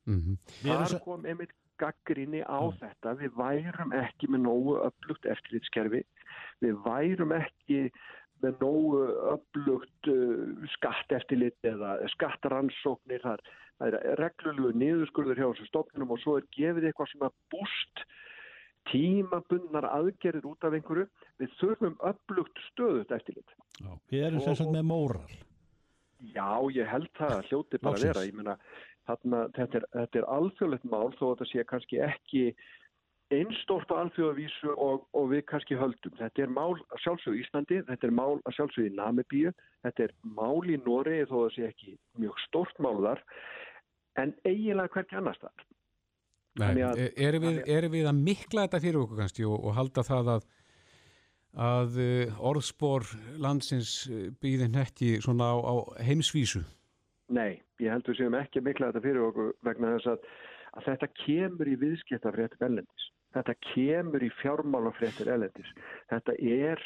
[0.10, 0.38] mm -hmm.
[0.64, 2.78] þar kom einmitt gaggrinni á mm.
[2.84, 6.04] þetta við værum ekki með nógu upplugt eftirlitskerfi,
[6.64, 7.90] við værum ekki
[8.44, 9.02] með nógu
[9.34, 13.44] upplugt uh, skatt eftirlit eða skattaransóknir þar
[13.80, 18.04] það er reglulegu niðurskurður hjá þessu stofnunum og svo er gefið eitthvað svona búst
[18.90, 21.06] tímabundnar aðgerðir út af einhverju
[21.40, 23.54] við þurfum upplugt stöðut eftirlit.
[23.80, 25.38] Já, við erum sérstaklega með móral.
[26.34, 28.24] Já, ég held það að hljóti bara að vera.
[28.28, 28.56] Ég meina,
[29.10, 32.44] þarna, þetta er, þetta er alþjóðlegt mál þó að þetta sé kannski ekki
[33.30, 36.16] einstórt á alþjóðavísu og, og við kannski höldum.
[36.18, 39.52] Þetta er mál að sjálfsögðu í Íslandi, þetta er mál að sjálfsögðu í Namibíu,
[39.86, 43.22] þetta er mál í Noregi þó að það sé ekki mjög stórt mál þar,
[44.24, 45.68] en eiginlega hverki annars þar.
[46.60, 50.32] Nei, erum við, er við að mikla þetta fyrir okkur kannski og, og halda það
[50.34, 50.50] að,
[51.70, 52.02] að
[52.50, 53.06] orðspor
[53.40, 53.94] landsins
[54.42, 55.74] býðin ekki svona á, á
[56.10, 56.66] heimsvísu?
[57.30, 60.28] Nei, ég held við séum ekki að mikla þetta fyrir okkur vegna þess að,
[60.74, 63.08] að þetta kemur í viðskiptafréttum ellendis.
[63.38, 65.74] Þetta kemur í fjármálafréttir ellendis.
[66.10, 66.82] Þetta er,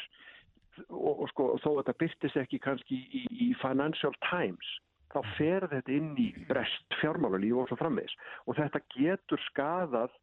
[0.90, 4.74] og, og sko, þó að þetta byrtist ekki kannski í, í Financial Times,
[5.14, 8.14] þá fer þetta inn í brest fjármálalíf og svo framvegs
[8.48, 10.14] og þetta getur skadað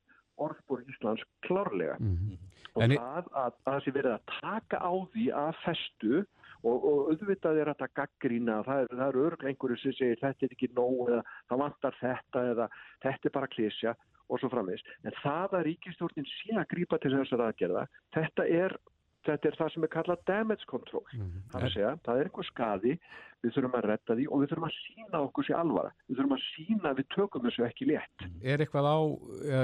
[0.41, 2.37] orðbúr Íslands klárlega mm -hmm.
[2.75, 6.23] og það að, að það sé verið að taka á því að festu
[6.63, 10.55] og, og auðvitað er þetta gaggrína það eru er örglega einhverju sem segir þetta er
[10.55, 12.69] ekki nóg eða það vantar þetta eða
[13.05, 13.95] þetta er bara klísja
[14.31, 18.77] og svo framvegs en það að ríkistjórnin sé að grípa til þessar aðgerða þetta er
[19.25, 21.03] þetta er það sem er kallað damage control.
[21.51, 22.93] Það er segja, það er einhver skadi,
[23.41, 25.93] við þurfum að retta því og við þurfum að sína okkur sér alvara.
[26.07, 28.25] Við þurfum að sína að við tökum þessu ekki létt.
[28.41, 28.97] Er eitthvað á,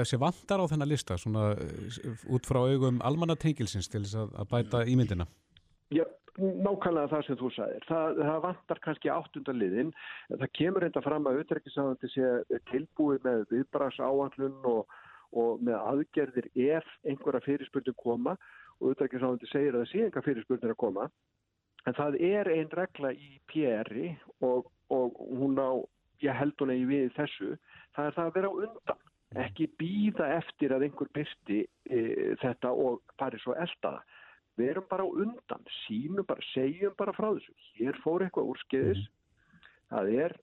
[0.08, 4.50] sé vantar á þennan lista, svona eh, út frá augum almannatengilsins til þess að, að
[4.54, 5.28] bæta ímyndina?
[6.38, 7.84] Nákvæmlega það sem þú sagðir.
[7.88, 9.88] Það, það vantar kannski áttundaliðin.
[10.30, 12.28] Það kemur enda fram að utrekkisáðandi sé
[12.70, 14.94] tilbúið með viðbrags áallun og,
[15.34, 18.36] og með aðgerðir ef einhverja fyrirspurning koma
[18.78, 21.08] og utrekkisáðandi segir að það sé einhverja fyrirspurnir að koma.
[21.86, 24.12] En það er einn regla í PR-i
[24.46, 25.82] og, og hún á,
[26.22, 27.56] ég held hún eigi við þessu,
[27.96, 29.02] það er það að vera á undan.
[29.42, 31.58] Ekki býða eftir að einhver byrti
[31.90, 31.98] e,
[32.40, 34.06] þetta og fari svo eldaða
[34.58, 37.54] við erum bara undan, sínum bara, segjum bara frá þessu.
[37.78, 39.04] Hér fór eitthvað úrskeiðis,
[39.92, 40.36] það er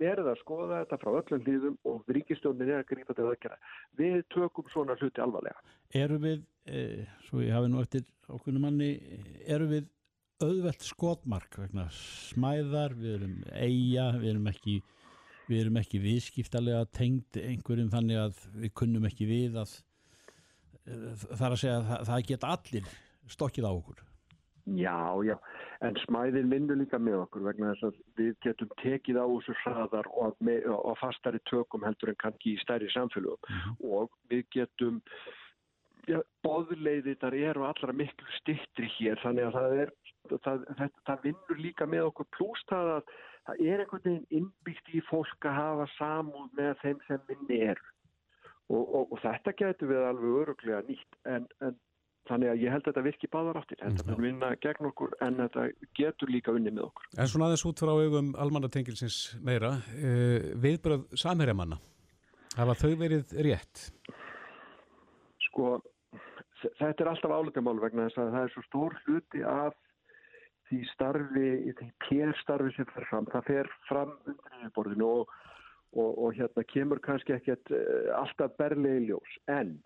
[0.00, 3.58] verið að skoða þetta frá öllum hlýðum og ríkistjónin er að grípa til aðgerða.
[3.98, 5.60] Við tökum svona hluti alvarlega.
[5.94, 8.90] Eru við, e, svo ég hafi nú eftir okkurna manni,
[9.46, 9.90] eru við
[10.42, 14.80] auðvelt skotmark vegna smæðar, við erum eiga, við erum ekki
[15.46, 19.76] við erum ekki viðskiptalega tengd einhverjum þannig að við kunnum ekki við að
[20.86, 22.88] það er að segja að það, það geta allir
[23.32, 24.02] stokkið á okkur.
[24.66, 25.36] Já, já,
[25.86, 30.08] en smæðin vinnur líka með okkur vegna þess að við getum tekið á þessu hraðar
[30.10, 33.76] og, með, og fastari tökum heldur en kannski í stærri samfélögum mm -hmm.
[33.94, 34.98] og við getum
[36.10, 39.94] já, boðleiðir þar eru allra miklu stittri hér þannig að það er
[40.34, 44.94] það, það, það vinnur líka með okkur pluss það að það er einhvern veginn innbyggt
[44.94, 47.90] í fólk að hafa samúð með þeim sem minni eru
[48.68, 51.78] og, og, og þetta getur við alveg öruglega nýtt en, en
[52.26, 53.78] Þannig að ég held að þetta virki báðar áttir.
[53.82, 55.66] Þetta mun vinna gegn okkur en þetta
[55.98, 57.08] getur líka unni með okkur.
[57.14, 61.78] En svona aðeins út frá augum almannatengilsins meira, uh, viðbröð samherjamanna,
[62.56, 63.86] hafa þau verið rétt?
[65.46, 65.78] Sko,
[66.80, 69.80] þetta er alltaf álutamál vegna þess að það er svo stór hluti af
[70.66, 73.28] því starfi, því pérstarfi sem fer fram.
[73.30, 75.36] Það fer fram undir yfirborðinu og,
[75.94, 79.38] og, og hérna kemur kannski ekkert uh, alltaf berlegi ljós.
[79.46, 79.76] En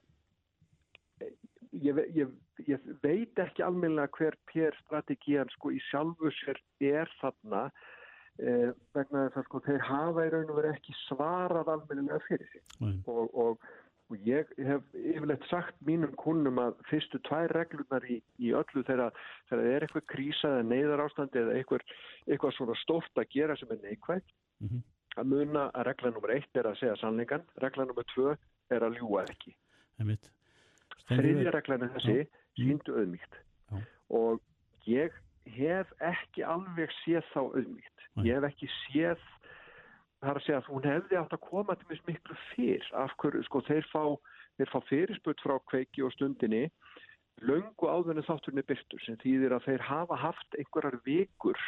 [1.70, 2.30] Ég, ég,
[2.66, 7.60] ég veit ekki almennilega hver PR-strategían sko í sjálfu sér er þarna
[8.42, 12.50] eh, vegna þess að sko þeir hafa í raun og verið ekki svarað almennilega fyrir
[12.50, 13.68] sig og, og,
[14.10, 19.14] og ég hef yfirleitt sagt mínum kunnum að fyrstu tvær reglunar í, í öllu þegar
[19.52, 21.86] það er eitthvað krísa eða neyðar ástandi eða eitthvað,
[22.26, 24.82] eitthvað svona stórt að gera sem er neikvægt mm -hmm.
[25.22, 28.34] að muna að regla nummer eitt er að segja sannleikan, regla nummer tvö
[28.74, 29.54] er að ljúa ekki.
[29.94, 30.32] Það er mitt.
[31.10, 32.16] Þriðja reglan er þessi,
[32.58, 33.40] síndu auðmíkt
[34.10, 34.40] og
[34.86, 35.14] ég
[35.50, 38.06] hef ekki alveg séð þá auðmíkt.
[38.26, 39.22] Ég hef ekki séð,
[40.20, 42.88] það er að segja að hún hefði átt að koma til mjög miklu fyrr.
[43.02, 44.02] Af hverju, sko, þeir fá,
[44.58, 46.64] þeir fá fyrirsput frá kveiki og stundinni
[47.40, 51.60] löngu áðunni þátturinn er byrtur sem þýðir að þeir hafa haft einhverjar vikur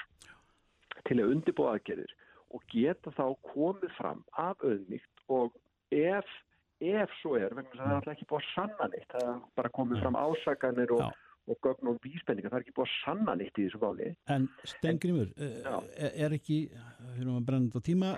[1.08, 2.12] til að undirbúa aðgerðir
[2.52, 3.24] og geta þá
[3.54, 5.54] komið fram af auðmíkt og
[5.96, 6.28] ef
[6.82, 9.72] ef svo er, vegna það er alltaf ekki búið að sanna neitt, það er bara
[9.78, 11.18] komið fram ásaganir og,
[11.48, 14.08] og gögn og bíspenninga, það er ekki búið að sanna neitt í þessu váli.
[14.34, 16.58] En Stengrimur, er, er ekki,
[17.16, 18.14] fyrir að brenna þetta tíma,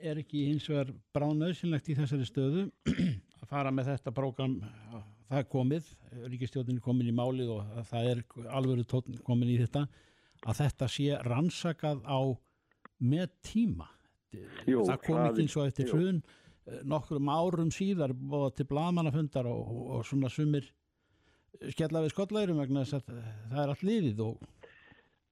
[0.00, 2.66] er ekki hins vegar bránauðsynlegt í þessari stöðu
[3.40, 4.58] að fara með þetta prógram,
[5.30, 5.94] það er komið,
[6.26, 9.86] Ríkistjóðin er komin í málið og það er alveg komin í þetta,
[10.46, 12.20] að þetta sé rannsakað á
[13.00, 13.88] með tíma.
[14.68, 16.20] Jú, það kom ekki eins og eftir hrun
[16.88, 20.68] nokkrum árum síðar bóða til blamannafundar og, og, svona sumir
[21.74, 24.48] skella við skollærum vegna þess að það er allt liðið og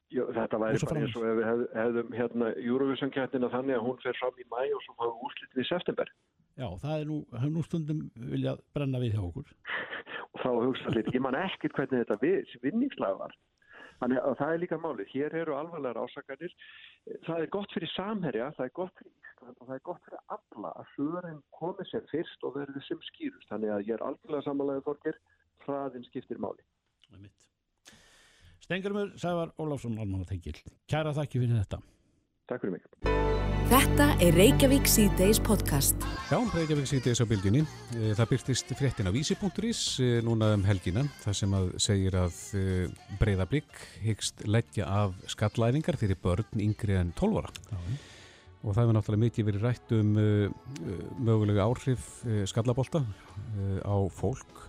[0.09, 3.99] Jó, þetta væri bara eins og ef við hef, hefðum hérna Eurovision-kættina þannig að hún
[4.01, 6.13] fer fram í mæ og svo fáum úrslit við september.
[6.57, 7.19] Já, það er nú,
[7.53, 9.53] nú stundum viljað brenna við hjá okkur.
[10.33, 13.37] og þá hugsa allir, ég man ekkert hvernig þetta við, vinningslag var.
[13.99, 15.11] Þannig að það er líka málið.
[15.13, 16.55] Hér eru alvarlegar ásakarnir.
[17.27, 20.25] Það er gott fyrir samherja, það er gott fyrir Ísland og það er gott fyrir
[20.37, 23.51] alla að hlurinn komið sér fyrst og verður sem skýrust.
[23.51, 25.21] Þannig að ég er algjörlega samanlega þorgir,
[25.67, 26.67] hraðin skiptir máli.
[27.09, 27.47] Það er mitt.
[28.69, 30.59] Stengurumur, Sævar Ólafsson, Almanatengil.
[30.91, 31.83] Kæra þakki fyrir þetta.
[32.49, 32.85] Takk fyrir mig.
[33.69, 36.01] Þetta er Reykjavík C-Days podcast.
[36.31, 37.61] Já, Reykjavík C-Days á bylginni.
[38.17, 39.83] Það byrtist fréttin á vísi.is
[40.25, 41.03] núna um helgina.
[41.21, 42.39] Það sem að segir að
[43.21, 47.53] breyðablík hyggst leggja af skallæringar fyrir börn yngri en 12 ára.
[47.69, 47.77] Já.
[48.65, 50.17] Og það hefur náttúrulega mikið verið rætt um
[51.29, 52.09] mögulega áhrif
[52.49, 53.05] skallabólta
[53.85, 54.65] á fólk.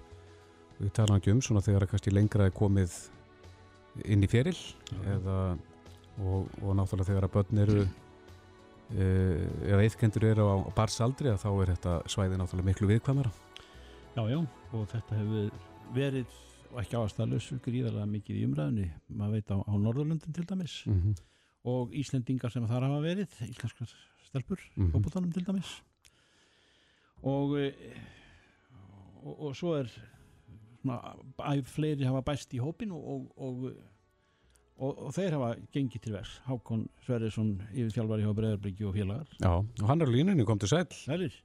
[0.83, 2.99] Við talaðum ekki um svona þegar að kannski lengra er komið
[4.03, 4.57] inn í feril
[5.15, 5.55] eða,
[6.19, 7.88] og, og náttúrulega þegar að börn eru
[9.69, 13.32] eða eitthkendur eru á barsaldri að þá er þetta svæði náttúrulega miklu viðkvæmara
[14.17, 14.39] Já, já,
[14.73, 15.51] og þetta hefur
[15.93, 16.38] verið
[16.69, 21.13] og ekki ástæðalös gríðarlega mikið í umræðinni maður veit á, á Norðurlöndin til dæmis Mhm.
[21.69, 23.93] og Íslendingar sem þar hafa verið íslenskar
[24.25, 24.91] stelpur Mhm.
[24.93, 25.82] fótboltanum til dæmis
[27.23, 27.73] og, e,
[29.23, 29.89] og og svo er
[30.82, 31.15] svona,
[31.63, 33.73] fleiri hafa bæst í hópin og, og,
[34.79, 39.31] og, og, þeir hafa gengið til vers Hákon Sverrisson yfir þjálfari hjá Breiðarbyggi og félagar
[39.39, 40.87] Já, og hann er á línunni, kom til sæl.
[40.95, 41.35] Sælir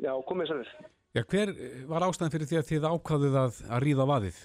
[0.00, 0.72] Já, komið sannir.
[1.12, 4.42] Já, hver eh, var ástæðan fyrir því að þið ákvaðuð að, að ríða vaðið?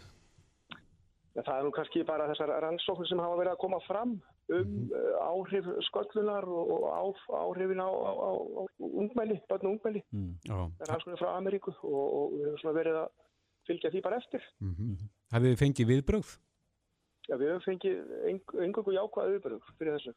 [1.35, 4.15] Já, það er nú kannski bara þessar rannsóknir sem hafa verið að koma fram
[4.55, 7.03] um uh, áhrif sköllunar og, og á,
[7.41, 8.29] áhrifin á, á, á,
[8.61, 10.03] á ungmæli, börn og ungmæli.
[10.13, 10.33] mm.
[10.45, 10.57] Já.
[10.57, 13.07] Það er rannsóknir frá Ameríku og, og við höfum svona verið að
[13.69, 14.49] fylgja því bara eftir.
[14.61, 14.97] Mm
[15.33, 16.35] Hafið þið fengið viðbrögð?
[17.25, 20.15] Já, við höfum fengið einhverju jákvæða viðbröð fyrir þessu.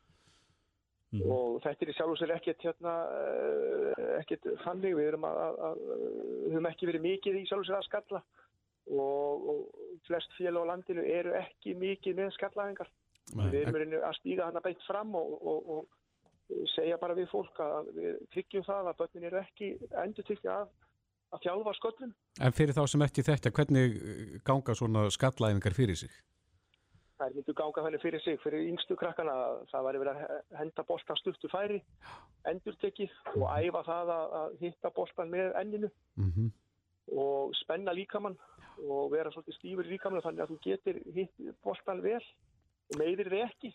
[1.09, 1.31] Mhm.
[1.33, 5.39] Og þetta er í sjálf og sér ekkert hérna, uh, ekkert þannig, við erum að,
[5.45, 5.85] að, að,
[6.53, 8.21] höfum ekki verið mikið í sjálf og sér að skalla
[8.89, 12.93] og, og flest félag á landinu eru ekki mikið með skallaðingar.
[13.37, 17.61] Við erum rauninni að stíga þarna beint fram og, og, og segja bara við fólk
[17.61, 20.71] að við tryggjum það að börnin eru ekki endur tryggja að,
[21.37, 22.15] að þjálfa sköllum.
[22.41, 26.13] En fyrir þá sem ekki þetta, hvernig eh, ganga svona skallæfingar fyrir sig?
[27.19, 29.33] Er myndu ganga þannig fyrir sig, fyrir yngstu krakkana,
[29.73, 31.81] það væri verið að henda boltan stuttu færi,
[32.47, 36.51] endurtekið og æfa það að, að hitta boltan með enninu Mm
[37.17, 38.37] og spenna líkamann
[38.85, 43.31] og vera svolítið stífur í líkamann þannig að þú getur hitt boltan vel og meiðir
[43.33, 43.73] þið ekki.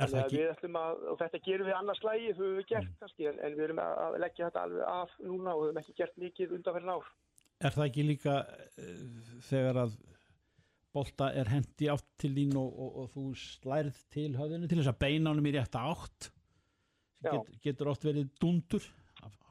[0.00, 3.56] Ekki við að, og þetta gerum við annars lægi, höfum við gert kannski, en, en
[3.56, 7.10] við erum að leggja þetta alveg af núna og höfum ekki gert mikið undanferðin ár.
[7.60, 9.98] Er það ekki líka uh, þegar að
[10.94, 14.92] bolta er hendi átt til þín og, og, og þú slærð til höfðinu til þess
[14.94, 16.30] að beina honum í rétta átt.
[17.20, 18.80] Get, getur oft verið dundur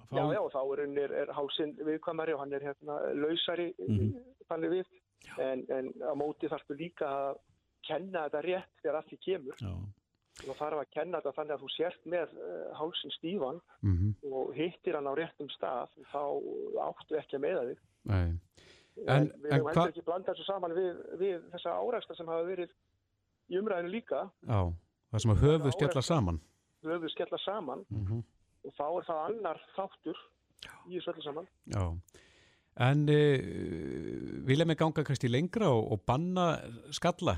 [0.10, 3.68] fá, Já, já, og þá er, er, er hálsinn viðkvæmari og hann er hérna lausari
[3.78, 4.16] Mhm.
[4.50, 4.88] þannig við,
[5.38, 7.38] en, en á móti þarfstu líka að
[7.86, 9.56] kenna þetta rétt þegar allt í kemur.
[9.62, 9.74] já,
[10.40, 14.12] Þú þarf að kenna þetta þannig að þú sért með uh, hálsinn stífan -hmm.
[14.32, 16.22] og hittir hann á réttum stað, þá
[16.90, 17.80] áttu ekki að meða þig.
[18.10, 18.30] Nei.
[19.08, 20.90] En, við höfum heldur ekki blanda þessu saman við,
[21.22, 22.74] við þessa árækstar sem hafa verið
[23.50, 24.60] í umræðinu líka, Já,
[25.12, 26.42] það sem að höfu skella saman.
[26.84, 28.24] höfuð skella saman Mm
[28.68, 30.18] og þá er það annar þáttur
[30.90, 31.46] í þessu öllu saman.
[31.72, 31.84] Já.
[32.90, 36.50] En uh, vilja mig ganga kannski lengra og, og banna
[36.96, 37.38] skalla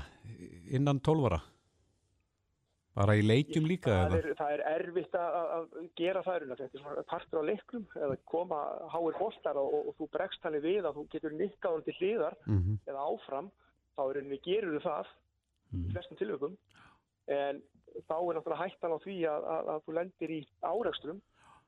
[0.70, 1.40] innan 12 ára?
[2.92, 4.18] Bara í leikjum líka það eða?
[4.18, 6.58] er, það er erfitt að, gera það raunar.
[6.60, 8.60] þetta er svona partur á leiknum eða koma
[8.92, 12.38] háir boltar og, og, þú bregst hann við að þú getur nikkað hann til hliðar
[12.44, 13.50] Mm eða áfram
[13.96, 15.12] þá er rauninni gerur það
[15.72, 16.56] í flestum tilvökum
[17.32, 17.60] en
[18.08, 21.20] þá er náttúrulega hættan á því að, að, að þú lendir í árekstrum.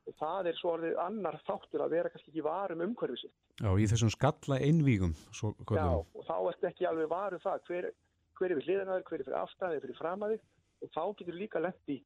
[0.05, 3.37] Og það er svo orðið annar þáttur að vera kannski ekki varum umhverfið sitt.
[3.57, 7.63] Já, í þessum skalla einvígum, svo Já, og þá ertu ekki alveg varum það.
[7.71, 7.89] Hver,
[8.37, 10.43] hver er við hliðanaður, hver er fyrir afstæðið, fyrir framaðið
[10.85, 11.99] og þá getur líka lent í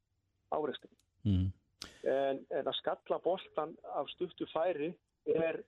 [0.55, 0.95] árekstrum
[1.27, 1.47] mm.
[2.09, 4.93] en, en að skalla boltan af stuttu færi
[5.29, 5.61] er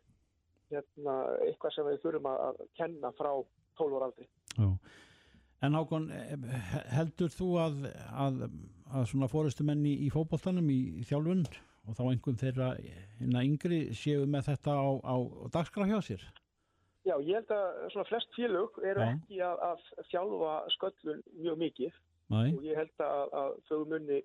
[0.71, 3.31] hérna, eitthvað sem við þurfum að kenna frá
[3.79, 4.27] 12 ára aldri.
[4.57, 4.69] já.
[5.61, 6.07] En Hákon,
[6.89, 7.83] heldur þú að,
[8.17, 8.39] að,
[8.89, 12.69] að svona fórustumenn í, fótboltanum í, í þjálfun og þá einhverjum þeirra
[13.45, 16.23] yngri séu með þetta á, á, á dagskrá hjá sér?
[17.05, 19.11] Já, ég held að svona flest félög eru Já.
[19.13, 24.21] ekki að, að þjálfa sköllun mjög mikið Nei, og ég held að, að þau muni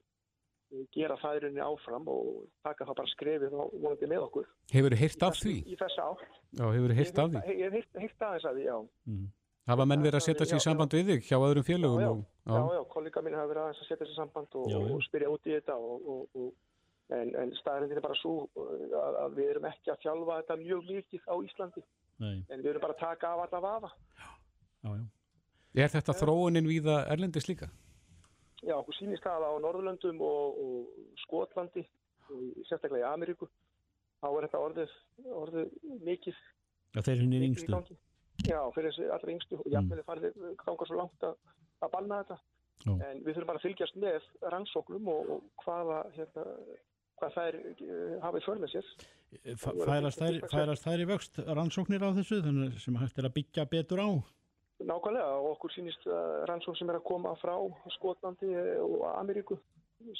[0.94, 2.28] gera það í rauninni áfram og
[2.66, 4.46] taka það bara skrefið og vonandi með okkur.
[4.74, 5.54] Hefur þið heyrt af Í því?
[5.72, 6.38] Í þessa átt.
[6.58, 7.42] Já, hefur þið heyrt af því?
[7.46, 8.78] Ég hef heyrt- heyrt aðeins að því, já.
[9.10, 9.26] mm.
[9.66, 10.66] Hafa menn verið að setja sig í Já, já.
[10.68, 12.02] samband við þig hjá öðrum félögum?
[12.02, 14.90] Já, og, Já, já, kollega mín hafa verið að setja þessi samband og, Já, já.
[14.94, 16.52] og spyrja út í þetta og, og, og,
[17.16, 20.84] en, en staðarindin er bara svo að, að við erum ekki að þjálfa þetta mjög
[20.92, 21.82] mikið á Íslandi
[22.22, 23.90] Nei, en við erum bara að taka af alla vafa.
[24.86, 25.04] já, já.
[25.82, 27.66] Er þetta þróunin víða erlendis líka?
[28.64, 31.84] Já, okkur sýnist það á Norðurlöndum og, og Skotlandi
[32.32, 33.48] og sérstaklega í Ameríku
[34.22, 34.94] þá er þetta orðið,
[35.42, 35.74] orðið
[36.06, 36.38] mikið
[36.96, 37.96] Já, þeir hinn er yngstu.
[38.46, 40.06] Já, fyrir þessi allra yngstu og jafnvel mm.
[40.06, 41.36] farið ganga svo langt að,
[41.84, 42.38] að banna þetta
[42.86, 42.92] Já.
[43.08, 46.44] en við þurfum bara að fylgjast með rannsóknum og, og hvaða hérna,
[47.20, 48.90] hvað þær uh, hafa í för með sér
[49.60, 53.66] Færast þær, færast þær í vöxt rannsóknir á þessu þannig sem hægt er að byggja
[53.72, 54.08] betur á?
[54.76, 57.54] Nákvæmlega og okkur sýnist uh, rannsókn sem er að koma frá
[57.94, 58.50] Skotlandi
[58.82, 59.56] og Ameríku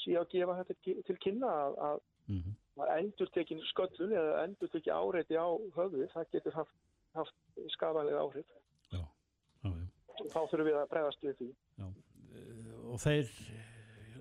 [0.01, 2.55] sé að gefa þetta til kynna að, Mm
[2.85, 6.77] að endur tekin sköllun eða endur tekin áreiti á höfðu, það getur haft,
[7.17, 8.49] haft skafanlega áhrif.
[8.93, 9.01] Já,
[9.65, 9.87] já, já.
[10.33, 11.51] Þá þurfum við að bregðast við því.
[12.87, 13.33] Og þeir,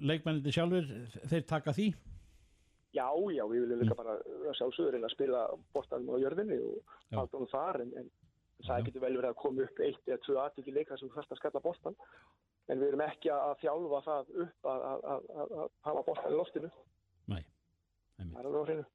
[0.02, 0.92] leikmennandi sjálfur,
[1.32, 1.90] þeir taka því?
[2.96, 5.42] Já, já, við viljum líka bara að sjálfsögur en að spila
[5.76, 8.12] bortanum á jörðinni og halda honum þar en, en,
[8.64, 11.42] það getur vel verið að koma upp eitt eða tvö aðtöki leika sem þarfst að
[11.42, 11.98] skalla boltan
[12.72, 16.32] en við erum ekki að þjálfa það upp að, að, að, að, að hafa boltan
[16.32, 16.70] í loftinu.
[17.34, 17.42] Nei,
[18.18, 18.86] það er alveg á hreinu.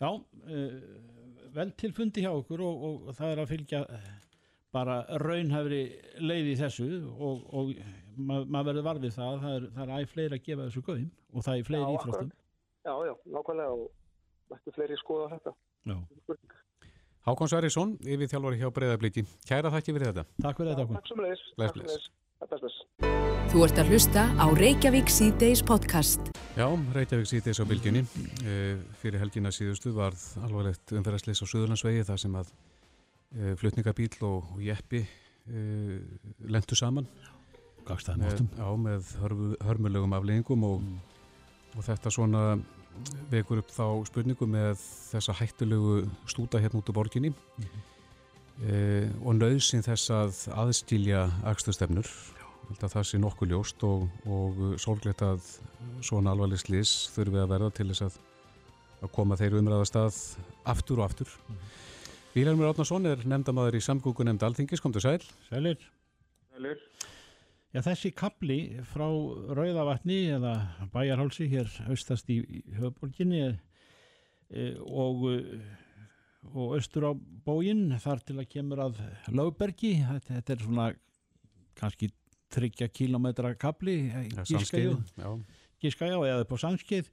[0.00, 0.76] Já, uh,
[1.52, 4.06] vel tilfundi hjá okkur og, og, það er að fylgja eh,
[4.72, 5.80] bara raunhæfri
[6.24, 7.74] leið í þessu og, og
[8.16, 9.34] ma maður verður varfið það.
[9.42, 11.92] Það er, það er æg fleiri að gefa þessu gauðum og það er fleiri Já,
[11.98, 12.32] íþróttum.
[12.80, 15.54] Já, já, nákvæmlega og ættu fleiri að skoða þetta.
[15.90, 15.96] Já.
[17.20, 19.22] Hákon Sverrisson, yfir þjálfari hjá Breiðabliki.
[19.44, 20.22] Kæra þakki fyrir þetta.
[20.40, 20.96] Takk fyrir þetta, Hákon.
[21.04, 22.06] Takk leiðis Bless, bless.
[22.40, 22.78] Bless, bless.
[23.52, 26.30] Þú ert að hlusta á Reykjavík C-Days podcast.
[26.56, 26.64] Já,
[26.96, 28.06] Reykjavík síðdeis á bylginni.
[28.40, 28.54] E,
[29.02, 32.54] fyrir helgina síðustu varð alvarlegt umferðarsleis á Suðurlandsvegi þar sem að
[33.36, 35.66] e, flutningabíl og, jeppi e,
[36.48, 37.10] lendu saman.
[37.84, 38.50] Gagstæðum Með- áttum.
[38.56, 39.12] Já, með
[39.68, 40.88] hörmulegum afleggingum og,
[41.76, 42.44] og þetta svona
[43.30, 44.80] vekur upp þá spurningu með
[45.10, 47.32] þessa hættulegu stúta hérna út úr borginni
[48.60, 52.10] e, og nöðsinn þess að aðstilja aksturstefnur
[52.70, 55.46] held að það sé nokkuð ljóst og, og sorglegt að
[56.06, 58.18] svona alvarleg slis þurfi að verða til þess að,
[59.00, 60.20] að koma þeir umræða stað
[60.70, 61.32] aftur og aftur.
[62.30, 65.18] Vílarmur Átnason er nefndamaður í samgöngu nefnd Alþingis, kom til sæl.
[65.48, 65.82] Sælir.
[66.54, 66.84] Sælir.
[67.70, 68.56] Já, þessi kapli
[68.90, 69.06] frá
[69.54, 70.54] Rauðavatni eða
[70.90, 72.40] Bæjarhálsi hér austast í,
[72.74, 75.68] höfuborginni e, og, eh,
[76.50, 77.12] og austur á
[77.46, 78.98] bóginn þar til að kemur að
[79.30, 80.88] Lögbergi, þetta, er svona
[81.78, 82.10] kannski
[82.50, 85.30] þryggja kílometra kapli Ja, gíska Sandskeiði, ég- já.
[85.84, 87.12] gíska já, eða upp á samskeið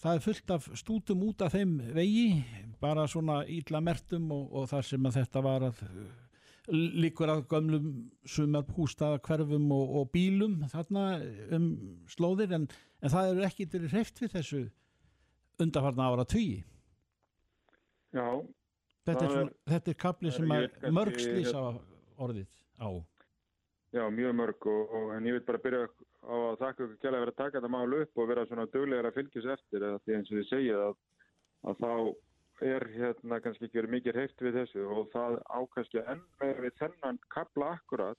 [0.00, 2.42] það er fullt af stútum út af þeim vegi
[2.80, 5.82] bara svona ítla mertum og, og þar sem að þetta var að
[6.70, 7.86] líkur að gömlum
[8.28, 11.04] sumar hústaða hverfum og, og bílum þarna
[11.56, 11.70] um
[12.10, 12.68] slóðir en,
[13.02, 14.62] en það eru ekki verið hreift við þessu
[15.60, 16.60] undarfarna ára tugi
[18.14, 18.26] Já,
[19.06, 21.62] þetta er, er- þetta er kapli er sem að mörg slís á
[22.20, 22.48] orðið
[22.82, 22.90] á.
[23.94, 25.84] Já, mjög mörg og, og, en ég vil bara byrja
[26.26, 29.08] á að þakka ykkur kjærlega fyrir að taka þetta mál upp og vera svona duglegar
[29.10, 30.98] að fylgjast eftir því eins og þið segja að,
[31.70, 31.92] að þá
[32.66, 36.76] er hérna kannski ekki verið mikið hreift við þessu og það ákvæmst enn meira við
[36.80, 38.18] þennan kapla akkurat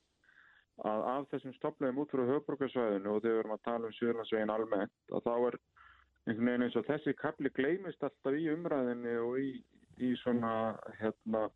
[0.87, 4.53] að af þessum stoplegum út frá höfbrukarsvæðinu og þegar við erum að tala um Suðurlandsvegin
[4.53, 5.57] almennt að þá er
[6.27, 9.51] einhvern veginn eins og þessi kapli gleymist alltaf í umræðinni og í,
[10.01, 10.53] í svona
[10.99, 11.47] hérna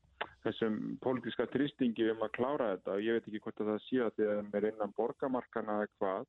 [0.46, 2.98] þessum pólitíska tristingi um að klára þetta.
[3.02, 5.92] Ég veit ekki hvort að það sé að því að þeim er innan borgamarkana eða
[6.00, 6.28] hvað.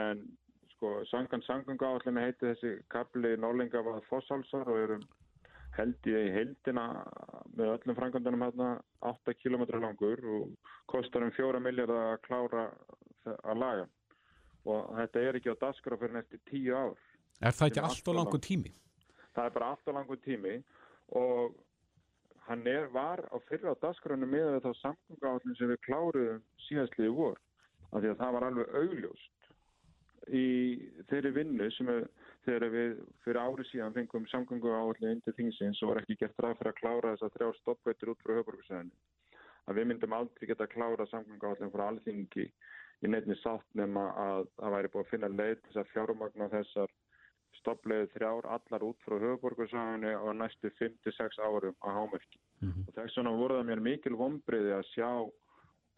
[0.00, 0.22] En
[0.74, 5.06] sko, sangan sangunga áallinu heiti þessi kapli Norlinga var fossálsar og erum
[5.76, 6.86] held ég í heldina
[7.56, 8.70] með öllum frangandunum hérna
[9.10, 12.66] 8 km langur og kostar um 4 miljardar að klára
[13.30, 13.88] að laga.
[14.68, 16.96] Og þetta er ekki á daskra fyrir næstu 10 ár.
[17.40, 18.72] Er það ekki allt og langur tími?
[19.34, 20.56] Það er bara allt og langur tími
[21.16, 21.58] og
[22.48, 27.38] hann er, var á fyrra dagskranu með þá samgöngáallin sem við kláruðum síðastliði vor.
[27.90, 29.40] Af því að það var alveg augljóst
[30.36, 30.46] í
[31.10, 32.04] þeirri vinnu sem er,
[32.46, 32.92] þegar við
[33.24, 37.14] fyrir ári síðan fengum samgönguáallin undir þingsins og var ekki gert ráð fyrir að klára
[37.14, 38.94] þess að þrjá stoppveitur út frá höfbruksæðinu.
[39.68, 42.46] Að við myndum aldrei geta að klára samgönguáallin frá alþingi
[43.00, 46.94] í nefni sátt nema að það væri búið að finna leið þess að fjármagna þessar
[47.60, 52.40] stoppleiði þrjár allar út frá höfuborgarsvæðinu og næstu 5-6 árum á hámerki.
[52.86, 55.10] Og þess vegna voru það mér mikil vombriði að sjá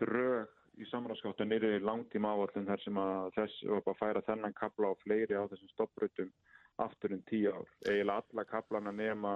[0.03, 4.93] drög í samráðskáttu nýri langtíma áallin þar sem að þess bara að færa þennan kapla
[4.93, 6.31] á fleiri á þessum stoppbrautum
[6.83, 7.69] aftur en 10 ár.
[7.85, 9.35] Eiginlega alla kaplana nema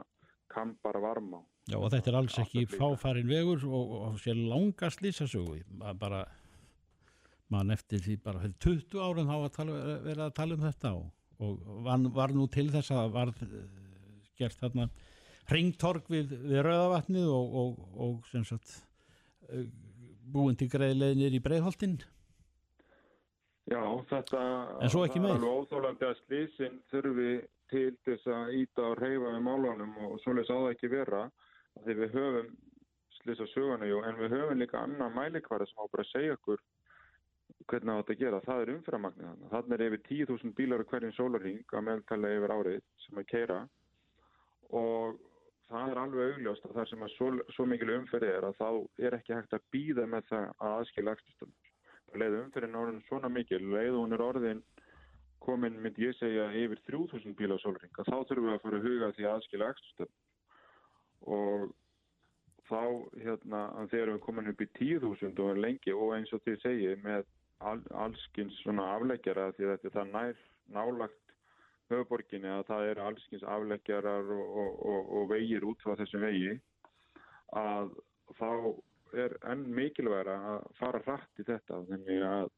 [0.52, 1.42] kampar varma.
[1.66, 5.60] Já og þetta er alls ekki fáfærin vegur og, og sér langa slísasögu
[5.98, 6.24] bara
[7.52, 10.92] mann eftir því bara fyrir 20 árum þá að tala, verið að tala um þetta
[10.98, 11.10] og,
[11.42, 13.34] og var, var nú til þess að var
[14.38, 14.88] gert þarna
[15.50, 18.72] ringtorg við, við Rauðavatnið og, og, og sem sagt
[19.50, 19.66] eh,
[20.32, 21.98] búin til greiðleginir í Breiðholtin
[23.66, 24.40] Já, þetta
[24.82, 25.34] En svo ekki það meir.
[25.34, 27.30] er alveg óþólandi að slísin þurfi
[27.72, 31.22] til þess að íta og reyfa við málunum og svoleiðis á það ekki vera
[31.82, 32.52] því við höfum
[33.18, 36.62] slísa söguna jú, en við höfum líka annan mælikværi sem á bara að segja okkur
[37.66, 39.48] hvernig þetta gera, það er umframagnir þannig.
[39.50, 43.58] Þannig er yfir 10.000 bílar hverjum sólarring að meðtala yfir árið sem að keira
[44.70, 45.18] og
[45.70, 48.68] það er alveg augljóst að það sem að svo, svo mikil umferði er að þá
[49.06, 51.72] er ekki hægt að býða með það að aðskilja ekstustöndum.
[52.16, 54.62] Leið umferðin orðin svona mikil, leið hún er orðin
[55.46, 58.78] komin, myndi ég segja, yfir 3.000 bílar á sólarring að þá þurfum við að fara
[58.78, 60.22] að huga því að aðskilja ekstustöndum
[61.36, 61.66] og
[62.66, 62.82] þá
[63.22, 63.60] hérna
[63.90, 67.26] þegar við komin upp í 10.000 og lengi og eins og þið segið með
[67.58, 70.42] all, allskins svona afleggjara því þetta er það nær
[70.76, 71.25] nálagt
[71.92, 76.56] höfuborginni að það eru allskins afleggjarar og, og, og, og vegir út frá þessum vegi
[77.56, 77.92] að
[78.38, 78.50] þá
[79.16, 81.82] er enn mikilvægra að fara hratt í þetta.
[81.90, 82.50] Þannig að,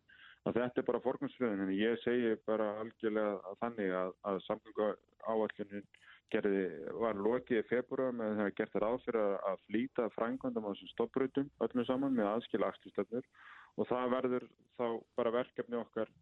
[0.49, 4.91] að þetta er bara forgansröðin en ég segi bara algjörlega þannig að, að samgöngu
[5.29, 5.85] áallunin
[6.33, 6.65] gerði,
[7.01, 10.71] var lokið í februar með það að gert það ráð fyrir að- flýta frængvandum á
[10.73, 13.29] þessum stopprautum öllum saman með aðskila axtustöfnur
[13.77, 16.13] og það verður þá bara verkefni okkar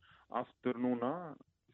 [0.43, 1.11] aftur núna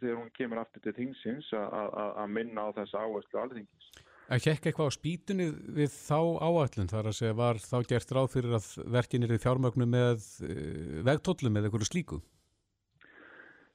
[0.03, 3.89] þegar hún kemur aftur til þingsins að- minna á þessa áherslu alþingis.
[4.33, 5.47] að hekka eitthvað á spýtunni
[5.79, 9.41] við þá áallun þar að segja var þá gert ráð fyrir að verkin er í
[9.43, 12.21] fjármögnu með uh, vegtóllum eða eitthvað slíku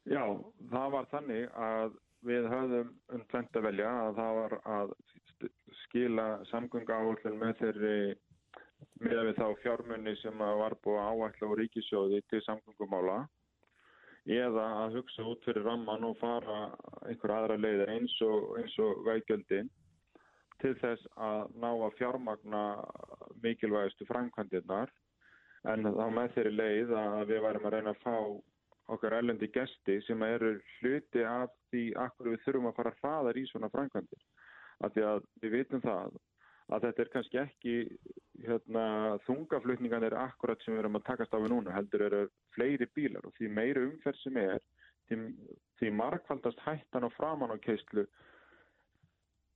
[0.08, 0.24] Já,
[0.72, 1.98] það var þannig að
[2.28, 4.94] við höfðum um tvent að velja að það var að
[5.84, 7.98] skila samgöngu áhullin með þeirri
[9.04, 13.18] með við þá fjármunni sem var búið áætla á ríkisjóði til samgöngumála
[14.28, 16.60] eða að hugsa út fyrir ramman og fara
[17.08, 19.70] einhver aðra leiðir eins og, eins og veikjöldin
[20.62, 22.64] til þess að ná að fjármagna
[23.44, 24.92] mikilvægastu framkvæmdirnar
[25.72, 28.18] en þá með þeirri leið að við værum að reyna að fá
[28.96, 33.44] okkar erlendi gesti sem eru hluti af því akkur við þurfum að fara hraðar í
[33.50, 34.22] svona framkvæmdir.
[34.94, 36.18] Því að við vitum það
[36.68, 37.76] að þetta er kannski ekki
[38.43, 38.86] hérna,
[39.26, 42.24] þungaflutningan er akkurat sem við erum að takast á við núna, heldur eru
[42.55, 44.59] fleiri bílar og því meiri umferð sem er,
[45.07, 45.20] því,
[45.80, 48.05] því markvaldast hættan og framan á keislu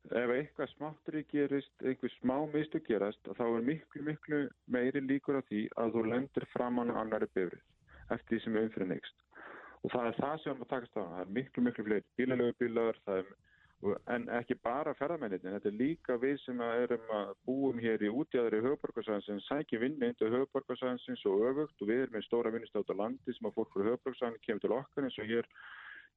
[0.09, 4.39] ef eitthvað smáttur í gerist, einhver smá mistu gerast, þá er miklu, miklu
[4.71, 7.61] meiri líkur á því að þú lendir framan á annari bifrið
[8.15, 9.17] eftir því sem umfyrir neikst.
[9.81, 11.01] Og það er það sem við erum að takast á.
[11.01, 13.29] Það er miklu, miklu fleiri bílalögu bílar, það er,
[14.13, 18.59] en ekki bara ferðamennin, þetta er líka við sem erum að búum hér í útjæðri
[18.65, 23.35] höfuborgarsæðinsins, sækjum vinni into höfuborgarsæðinsins og öfugt og við erum með stóra vinnustátt á landi
[23.37, 25.49] sem að fólk frá höfuborgarsæðin kemur til okkar eins og hér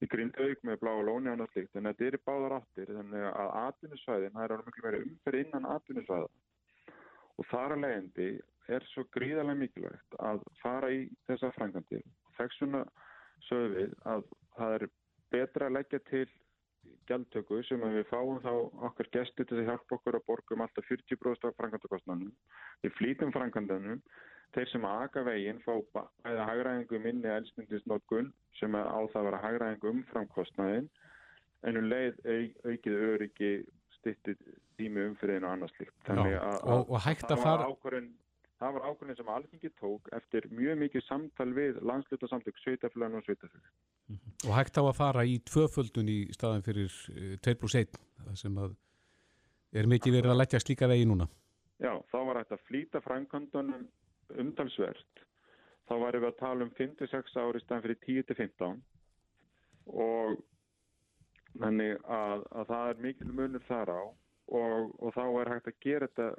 [0.03, 3.23] í Grindavík með blá og lóni annað slíkt, en þetta er í báðar áttir, þannig
[3.31, 6.29] að atvinnusvæðin, það er alveg miklu meira umferð innan atvinnusvæða
[7.35, 8.27] og þar að leiðandi
[8.75, 12.03] er svo gríðarlega mikilvægt að fara í þessa frangandir.
[12.37, 12.81] Þess vegna
[17.09, 18.51] gjaldtöku sem við fáum þá
[18.89, 22.31] okkar gesti til að hjálpa okkur að borga um alltaf 40% af frangandakostnanum.
[22.83, 24.01] Við flýtum frangandunum.
[24.55, 28.29] Þeir sem að aga veginn fá bæða hagræðingu minni elsnindisnótkun
[28.59, 30.89] sem á það að vera hagræðingu umframkostnaðin
[31.65, 33.51] en um leið au- aukið öryggi
[33.97, 34.35] stytti
[34.79, 35.95] tími umfyririnn og annars líkt.
[36.07, 38.09] Þannig að, og, og hægt að það fara var ákvörðun
[38.65, 43.69] það var ákvörðun sem alþingi tók eftir mjög mikið samtal við landslutasamtök sveitafélagun og sveitafélag
[44.45, 47.95] og hægt á að fara í tvöföldun í staðan fyrir uh, 2 pluss 1
[48.25, 48.75] það sem að
[49.75, 51.27] er mikið verið að leggja slíka vegi núna.
[51.83, 53.87] Já, þá var hægt að flýta frænkandunum
[54.41, 55.23] umtalsvert.
[55.85, 58.79] Þá varum við að tala um 5-6 ári staðan fyrir 10-15
[60.05, 60.37] og
[61.59, 64.03] þannig að, að það er mikil munur þar á.
[64.45, 66.29] Og, og þá er hægt að gera þetta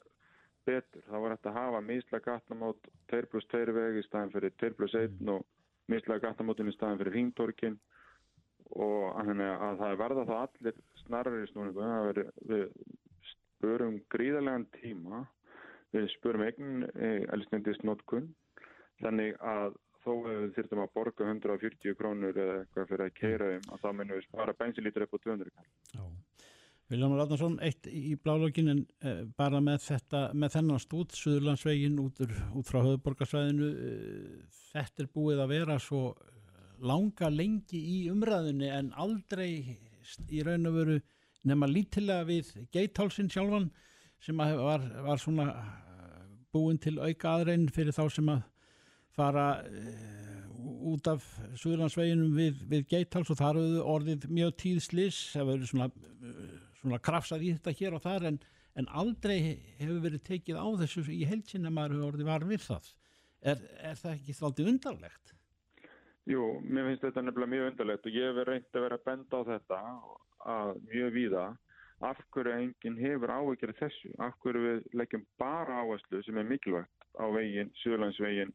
[0.66, 1.04] betur.
[1.08, 4.72] Þá var hægt að hafa mislega gatnamót 2 pluss 2 vegi í staðan fyrir 2
[4.78, 5.46] pluss 1 og
[5.92, 7.78] mislega gatnamótin í staðan fyrir hringtorkin
[8.74, 11.86] og að það verða þá allir snarri snúningu.
[11.86, 12.66] Það veri, við
[13.32, 15.24] spörum gríðarlegan tíma,
[15.94, 16.86] við spörum eigin
[17.34, 18.32] elstendist notkun
[19.02, 23.50] þannig að þó ef við þyrftum að borga 140 krónur eða eitthvað fyrir að keira
[23.56, 26.25] um að þá minnum við spara bensinlítur upp á 200 krónur.
[26.86, 32.20] Viljámar Átnarsson, eitt í blálógin en uh, bara með þetta, með þennan stút Suðurlandsvegin út,
[32.54, 36.02] út frá höfuborgarsvæðinu uh, þetta er búið að vera svo
[36.86, 39.48] langa lengi í umræðinu en aldrei
[40.30, 41.00] í raun og veru
[41.46, 43.66] nema lítilega við geithálsin sjálfan
[44.22, 46.20] sem var, var svona uh,
[46.54, 48.44] búin til auka aðrein fyrir þá sem að
[49.16, 49.48] fara
[50.86, 51.26] út af
[51.58, 55.90] Suðurlandsveginum við, við geithals og þar hefur orðið mjög tíðslis, það verður svona
[56.86, 58.38] svona krafsað í þetta hér og þar en,
[58.78, 59.38] en aldrei
[59.80, 62.90] hefur verið tekið á þessu í heilsinna maður hefur orðið var við það.
[63.46, 65.34] Er, er það ekki þáttið undarlegt?
[66.26, 69.38] Jú, mér finnst þetta nefnilega mjög undarlegt og ég hef reynd að vera að benda
[69.38, 69.80] á þetta
[70.56, 71.44] að mjög víða
[72.06, 77.06] af hverju enginn hefur áhyggjur þessu, af hverju við leggjum bara áherslu sem er mikilvægt
[77.16, 78.52] á veginn, Suðurlandsveginn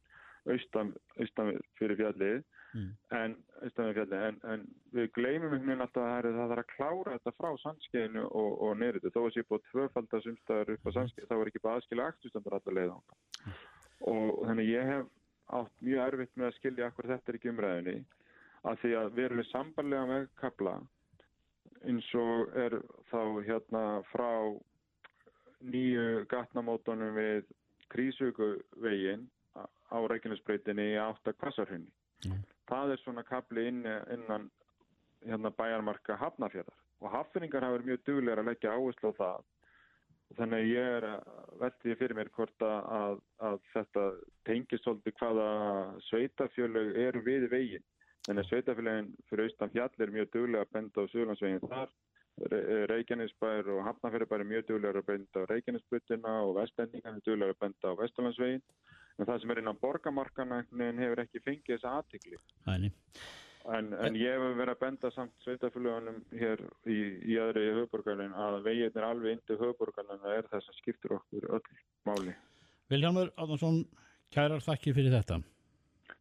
[0.52, 2.92] austan, austan fyrir fjallið Mm.
[3.18, 3.34] En,
[3.68, 4.62] en, en
[4.96, 8.78] við gleymum einhvern veginn alltaf að það er að klára þetta frá sannskeiðinu og, og
[8.80, 9.12] neyriðu.
[9.12, 12.58] Þó að sé búið tvöfaldar sumstæður upp á sannskeiðinu, þá er ekki bara aðskilja aktustandar
[12.58, 13.20] alltaf leið ánga.
[13.42, 13.60] Mm.
[14.12, 15.12] Og þannig ég hef
[15.52, 17.98] átt mjög erfitt með að skilja akkur þetta er ekki umræðinni
[18.70, 20.76] að því að við erum við sambarlega með kapla
[21.82, 22.78] eins og er
[23.10, 24.32] þá hérna frá
[25.74, 27.50] nýju gatnamótonum við
[27.92, 31.90] krísuguvegin á Reykjanesbreytinni í átta kvassarhunni.
[32.28, 32.44] Mm.
[32.72, 33.82] Það er svona kapli inn,
[34.16, 34.48] innan
[35.28, 39.48] hérna bæjarmarka hafnafjörðar og hafningar hafa verið mjög duglegar að leggja áherslu á það.
[40.32, 43.18] Og þannig ég er því fyrir mér hvort að,
[43.48, 44.04] að, þetta
[44.48, 45.48] tengist svolítið hvaða
[46.08, 47.84] sveitafjörleg eru við veginn.
[48.28, 51.92] Þannig að sveitafjörlegin fyrir austan fjall er mjög duglega að benda á Suðlandsveginn þar.
[52.54, 57.58] Re- Reykjanesbær og Hafnarfjörðbær er mjög duglegar að benda á Reykjanesbrutina og Vestendingan er duglegar
[57.58, 58.64] að benda á Vesturlandsveginn
[59.22, 59.78] en það sem er innan
[60.72, 62.42] veginn hefur ekki fengið þessa aðtikli.
[63.70, 66.98] En, en ég hef verið að benda samt sveitafélagunum hér í,
[67.30, 71.16] í aðri höfuborgarinn að veginn er alveg indi höfuborgarinn en það er það sem skiptir
[71.20, 72.34] okkur öll máli.
[72.90, 73.84] Viljámur Átnarsson,
[74.34, 75.40] kærar þakki fyrir þetta.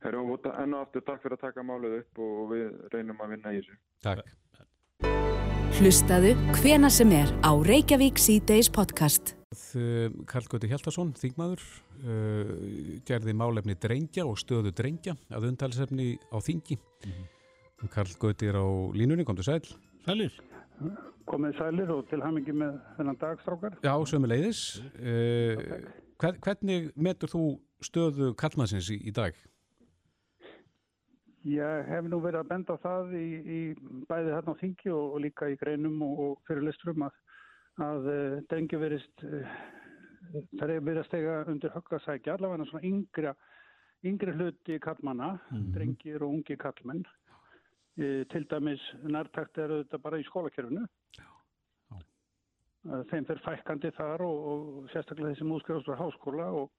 [0.05, 3.57] Herru, enn og aftur takk fyrir að taka málið upp og við reynum að vinna
[3.57, 3.81] í þessu.
[4.05, 4.37] Takk.
[5.81, 9.40] Hlustaðu hvena sem er á Reykjavík C-Days podcast.
[10.31, 11.65] Karl Gauti Hjaltarsson, þingmaður,
[12.05, 12.55] uh,
[13.09, 16.79] gerði málefni drengja og stöðu drengja að undalsefni á þingi.
[17.93, 18.67] Karl Gauti er á
[18.97, 19.63] línunni, kom til sæl.
[20.07, 20.35] Sælir.
[21.31, 23.79] Komið sælir og til hamingi með þennan dagstrákar.
[23.85, 24.65] Já, sömu leiðis.
[24.99, 25.79] Uh,
[26.19, 27.45] hvernig metur þú
[27.85, 29.37] stöðu Karlmannsins í, í dag?
[31.49, 33.61] Ég hef nú verið að benda á það í, í
[34.11, 37.15] bæði þarna á þingi og, og líka í greinum og, og fyrirlisturum að,
[37.79, 38.09] að
[38.51, 43.33] drengi verist, það er verið að stega undir höggasækja, allavega svona yngri,
[44.05, 45.73] yngri hluti kallmanna, Mhm.
[45.75, 47.05] drengir og ungi kallmenn.
[48.01, 50.87] Uh, til dæmis nærtækt er þetta bara í skólakerfinu.
[52.89, 56.71] Uh, þeim fer fækkandi þar og, og sérstaklega þessi múskrifast úr háskóla og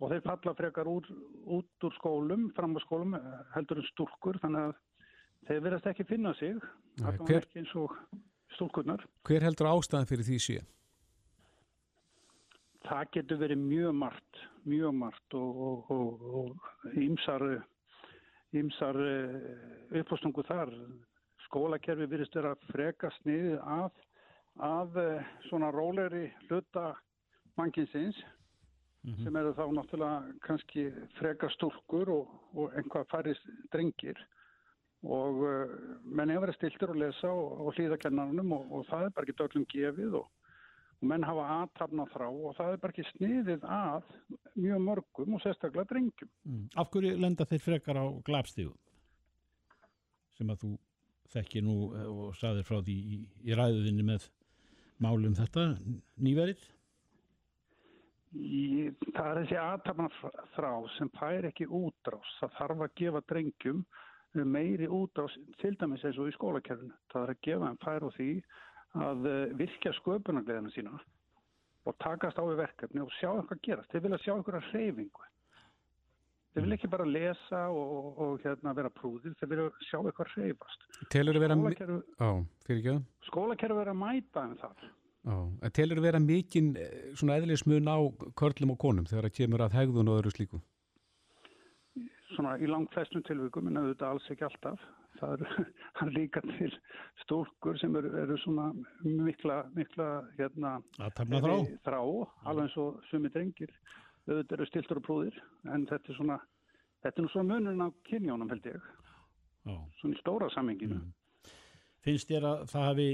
[0.00, 1.02] og þeir falla frekar úr,
[1.50, 4.74] út úr skólum, fram á skólum, eh, heldur en stúrkur, þannig að
[5.48, 6.54] þeir verðast ekki finna sig,
[7.02, 7.96] Nei, hver- ekki og
[8.56, 9.04] stúrkurnar.
[9.28, 10.58] Hver heldur ástæðan fyrir því sé?
[12.88, 17.44] Það getur verið mjög margt, mjög margt og, og, og, og ímsar,
[18.56, 19.00] ímsar
[20.00, 20.72] uppástungu þar.
[21.48, 23.92] Skólakerfi virðist vera freka sniðið af,
[24.64, 26.90] af eh, svona rólegri hluta
[27.56, 28.18] mankinsins
[29.22, 34.18] sem eru þá náttúrulega kannski freka stúrkur og, og einhvað færist drengir
[35.06, 39.06] og uh, menn hefur verið stiltur að lesa og, og hlýða kennarunum og, og það
[39.06, 40.30] er bara ekki öllum gefið og,
[40.98, 44.08] og menn hafa aðtapna þrá og það er bara ekki sniðið að
[44.58, 46.32] mjög mörgum og sérstaklega drengjum.
[46.42, 46.64] Mm.
[46.82, 48.74] Af hverju lenda þeir frekar á glapstígu?
[50.38, 50.72] Sem að þú
[51.34, 54.26] þekki nú eh, og saðir frá því í, í ræðuðinni með
[54.98, 55.68] málum þetta
[56.18, 56.66] nýverið?
[58.34, 60.08] Í, það er þessi aðtapna
[60.56, 62.34] þrá sem fær ekki útrás.
[62.42, 63.86] Það þarf að gefa drengjum
[64.34, 66.94] meiri útrás, til dæmis eins og í skólakerfinu.
[67.12, 68.28] Það er að gefa þeim fær á því
[68.98, 70.98] að eh, virkja sköpunargleðina sína
[71.88, 73.90] og takast á við verkefni og sjá eitthvað gerast.
[73.92, 75.26] Þeir vilja sjá einhverja hreyfingu.
[76.52, 80.32] Þeir vilja ekki bara lesa og, og, og hérna, vera prúðir, þeir vilja sjá eitthvað
[80.34, 80.86] hreyfast.
[81.12, 81.56] Telur vera...
[81.56, 82.00] Skólakerfi-
[82.98, 83.04] það?
[83.28, 84.56] Skólakerfi er að mæta en
[85.60, 87.98] en telur vera mikinn eh, eðlismun á
[88.38, 90.60] körlum og konum þegar það kemur að hegðun og öðru slíku?
[92.34, 94.82] Svona í langt flestum tilvikum en auðvitað alls ekki alltaf.
[95.18, 96.70] Það er líka til
[97.24, 98.68] stúrkur sem eru, eru svona
[99.02, 100.08] mikla, mikla
[100.38, 100.76] hérna,
[101.18, 101.56] þrá.
[101.86, 101.98] þrá,
[102.44, 103.72] alveg eins og sumi drengir.
[104.28, 105.40] Auðvitað eru stiltur og prúðir
[105.72, 106.38] en þetta er svona,
[107.04, 108.88] þetta er nú svona munurinn á kynjónum held ég,
[109.64, 109.76] Já.
[110.00, 111.00] svona í stóra samminginu.
[112.04, 113.10] Finnst þér að það hafi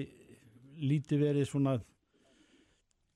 [0.84, 1.78] lítið verið svona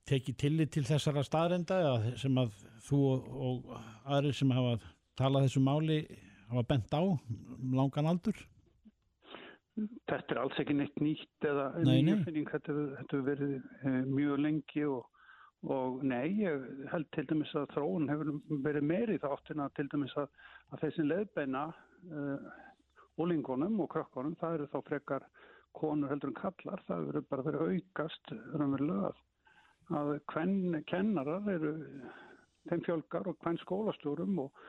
[0.09, 1.81] tekið tillit til þessara staðrenda
[2.17, 2.55] sem að
[2.87, 3.75] þú og, og
[4.09, 4.79] aðrir sem hafa
[5.19, 5.99] talað þessu máli
[6.49, 8.39] hafa bent á um langan aldur?
[9.79, 12.09] Þetta er alls ekki neitt nýtt eða Nei, nei.
[12.09, 13.53] nýjufinning, þetta hefur- verið
[13.87, 15.05] e, mjög lengi og,
[15.71, 18.33] og nei, ég held til dæmis að þróun hefur
[18.65, 20.27] verið meiri í þá áttina til dæmis að,
[20.73, 22.49] að þessi leðbeina uh,
[23.23, 25.29] úlingunum og krökkunum, það eru þá frekar
[25.79, 29.23] konur heldur en kallar, það hefur bara verið aukast raunverulega að,
[30.01, 31.73] að hvern kennarar eru
[32.69, 34.67] þeim fjölgar og hvern skólastjórum og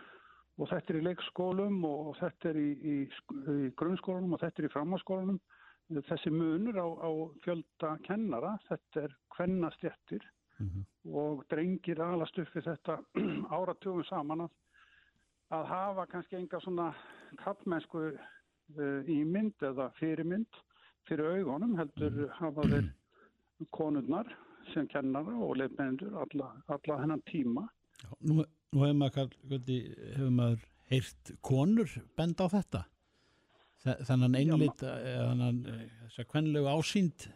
[0.59, 4.67] og þetta er í leikskólum og þetta er í, í, í grunnskólunum og þetta er
[4.67, 5.39] í framháskólunum.
[6.05, 7.09] Þessi munur á, á
[7.45, 10.27] fjölda kennara, þetta er kvennastjettir
[11.07, 12.97] og drengir alast upp við þetta
[13.57, 14.51] áratugum saman að,
[15.55, 16.89] að hafa kannski enga svona
[17.43, 20.61] kallmennsku uh, ímynd eða fyrirmynd
[21.07, 22.91] fyrir augunum heldur hafa þeir
[23.75, 24.29] konurnar
[24.73, 27.65] sem kennara og leifmenndur alla, alla hennan tíma.
[28.27, 28.43] Nú,
[28.73, 29.33] nú hefur maður,
[30.13, 32.83] hefur maður heyrt konur benda á þetta
[33.79, 37.29] Þe- þennan einlit þennan eh, þessa kvenlegu ásýnd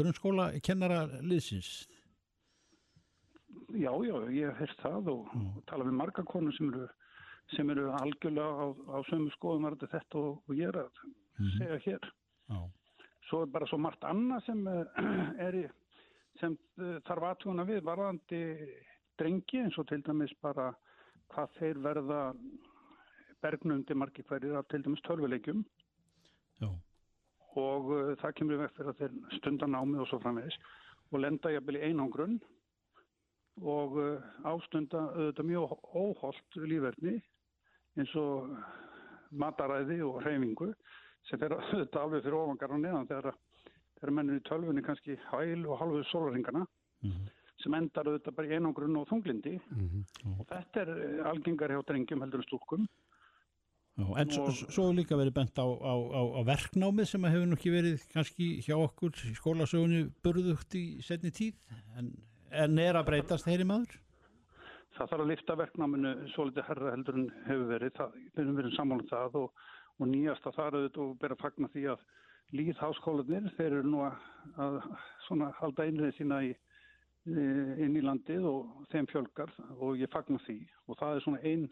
[0.00, 1.72] grunnskóla kennara liðsins
[3.72, 6.86] Já, já, ég hef heyrt það og, og tala við marga konur sem eru,
[7.54, 10.98] sem eru algjörlega á, á sömu skoðum varði þetta og, og ég er að
[11.56, 12.08] segja hér.
[12.52, 12.58] Já.
[13.30, 15.00] Svo er bara svo margt annað sem eh,
[15.46, 15.64] er í,
[16.42, 18.42] sem eh, þarf aðtúna við varðandi
[19.22, 20.72] drengi eins og til dæmis bara
[21.32, 22.22] hvað þeir verða
[23.42, 25.64] bergnundi margir hverjir af til dæmis tölvuleikjum.
[26.62, 26.70] Já.
[27.56, 30.54] og uh, það kemur við fyrir að þeir stundan námið og svo framvegis
[31.12, 32.38] og lenda jafnvel í einangrun
[33.60, 37.18] og uh, ástunda auðvitað mjög óholt lífverðni
[38.00, 38.54] eins og
[39.42, 40.70] mataræði og hreyfingu
[41.28, 43.36] sem fer auðvitað alveg fyrir ofangar og neðan þegar,
[43.98, 46.64] þegar mennur í tölvunni kannski hæl og halvuð sólaringana
[47.62, 52.24] sem endar auðvitað bara í einangrun og þunglindi og þetta er uh, algengar hjá drengjum
[52.24, 52.90] heldur en stúlkum.
[53.92, 57.34] Já, en svo, svo hefur líka verið bent á, á, á, á verknámið sem að
[57.36, 61.58] hefur nú ekki verið kannski hjá okkur í skólasögunni burðugt í setni tíð
[62.00, 62.08] en,
[62.48, 63.98] en er að breytast heyri maður?
[64.96, 67.94] það þarf að lifta verknáminu svolítið herra heldur en hefur verið.
[67.96, 69.62] Það, erum verið sammálum það og,
[69.98, 72.04] og nýjasta þar auðvitað og bera fagna því að
[72.58, 74.18] líðháskólanir þeir eru nú að,
[74.60, 74.78] að
[75.26, 76.52] svona halda einrið sína í,
[77.26, 80.58] inn í landið og þeim fjölgar og ég fagna því
[80.88, 81.68] og það er svona ein,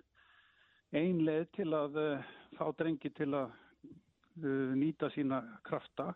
[0.95, 2.29] ein leið til að uh,
[2.59, 6.13] fá drengi til að uh, nýta sína krafta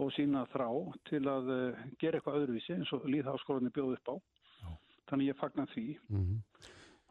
[0.00, 0.68] og sína þrá
[1.10, 4.16] til að uh, gera eitthvað öðruvísi eins og líðháskólanir bjóð upp á
[5.10, 6.40] þannig ég fagna því Mhm.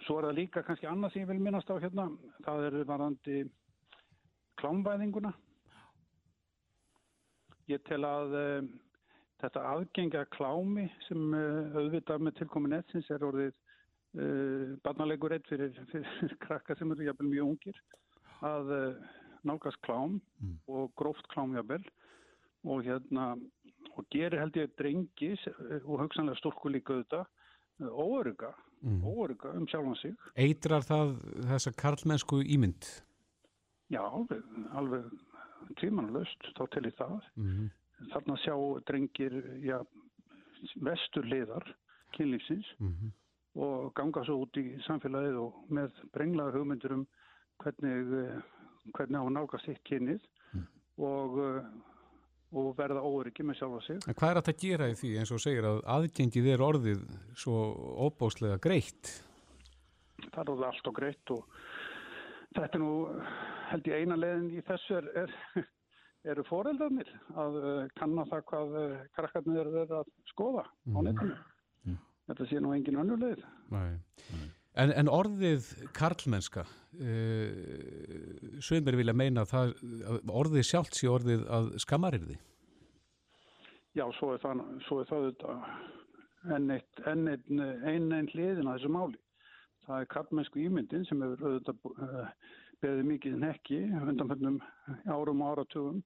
[0.04, 2.10] Svo er það líka kannski annað sem ég vil minnast á hérna,
[2.44, 3.36] það er varandi
[4.60, 5.32] klámvæðinguna.
[7.72, 8.34] Ég tel að
[9.44, 15.76] þetta aðgengja klámi sem uh, auðvitað með tilkomin netsins er orðið uh, barnalegur eitt fyrir,
[15.92, 17.82] fyrir krakka sem eru jafnvel mjög ungir
[18.44, 19.12] að uh,
[19.44, 20.20] nálgast klám
[20.72, 21.84] og gróft klám jafnvel
[22.64, 23.34] og hérna
[23.94, 27.26] og gerir held ég drengi uh, og hugsanlega stúrku líka auðvitað
[27.84, 29.00] óöruga, Mhm.
[29.08, 30.16] óöruga um sjálfan sig.
[30.36, 31.14] Eitrar það
[31.48, 32.84] þessa karlmennsku ímynd?
[33.90, 34.04] Já,
[34.76, 35.06] alveg,
[35.80, 37.14] tímanlaust, þá til í það.
[37.40, 37.70] Mhm.
[38.12, 38.56] Þarna sjá
[38.88, 39.34] drengir,
[39.64, 39.78] já,
[40.84, 41.64] vestur liðar
[42.18, 43.12] kynlífsins Mhm.
[43.56, 47.08] og ganga svo út í samfélagið og með brenglaðar hugmyndur um
[47.62, 48.42] hvernig, eh,
[48.94, 50.20] hvernig á að nálga sitt kynnið
[51.00, 51.64] og, eh,
[52.54, 54.00] og verða óryggi með sjálfa sig.
[54.08, 57.04] En hvað er þetta að gera í því eins og segir að aðgengið er orðið
[57.36, 57.56] svo
[58.10, 59.24] óbáslega greitt?
[60.32, 61.46] Það er orðið allt og greitt og
[62.56, 62.92] þetta er nú
[63.70, 65.34] held ég eina leiðin í þessu er, er,
[66.32, 71.04] eru foreldarnir að uh, kanna það hvað uh, krakkarnir eru að skoða á Mhm.
[71.10, 71.38] netinu.
[72.24, 73.42] Þetta sé nú engin önnur leið.
[73.72, 74.00] Nei.
[74.80, 79.74] En, en orðið karlmennska, uh, sögumir vilja meina að það,
[80.14, 82.38] að orðið sjálft sé orðið að skammarirði.
[83.94, 88.68] Já, svo er það, svo er það auðvitað enn eitt, enn eitt, enn einn hliðin
[88.72, 89.20] að þessu máli.
[89.86, 91.78] Það er kallmennsku ímyndin sem hefur auðvitað
[92.84, 94.58] beðið mikið nekki undanfjöndum
[95.12, 96.02] árum og áratugum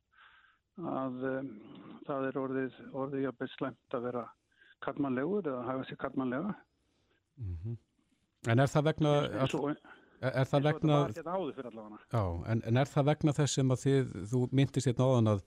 [0.78, 1.52] að um,
[2.08, 4.24] það er orðið, orðið jafnveg slæmt að vera
[4.86, 6.54] kallmannlegur eða hafa sér kallmannlega.
[8.48, 9.14] En er það vegna...
[9.42, 9.82] Eins og- er,
[10.32, 11.00] er það vegna...
[11.18, 12.00] hérna.
[12.14, 12.24] Já,
[12.54, 15.44] en, en er það vegna þess sem að þið, þú myndist hérna áðan að,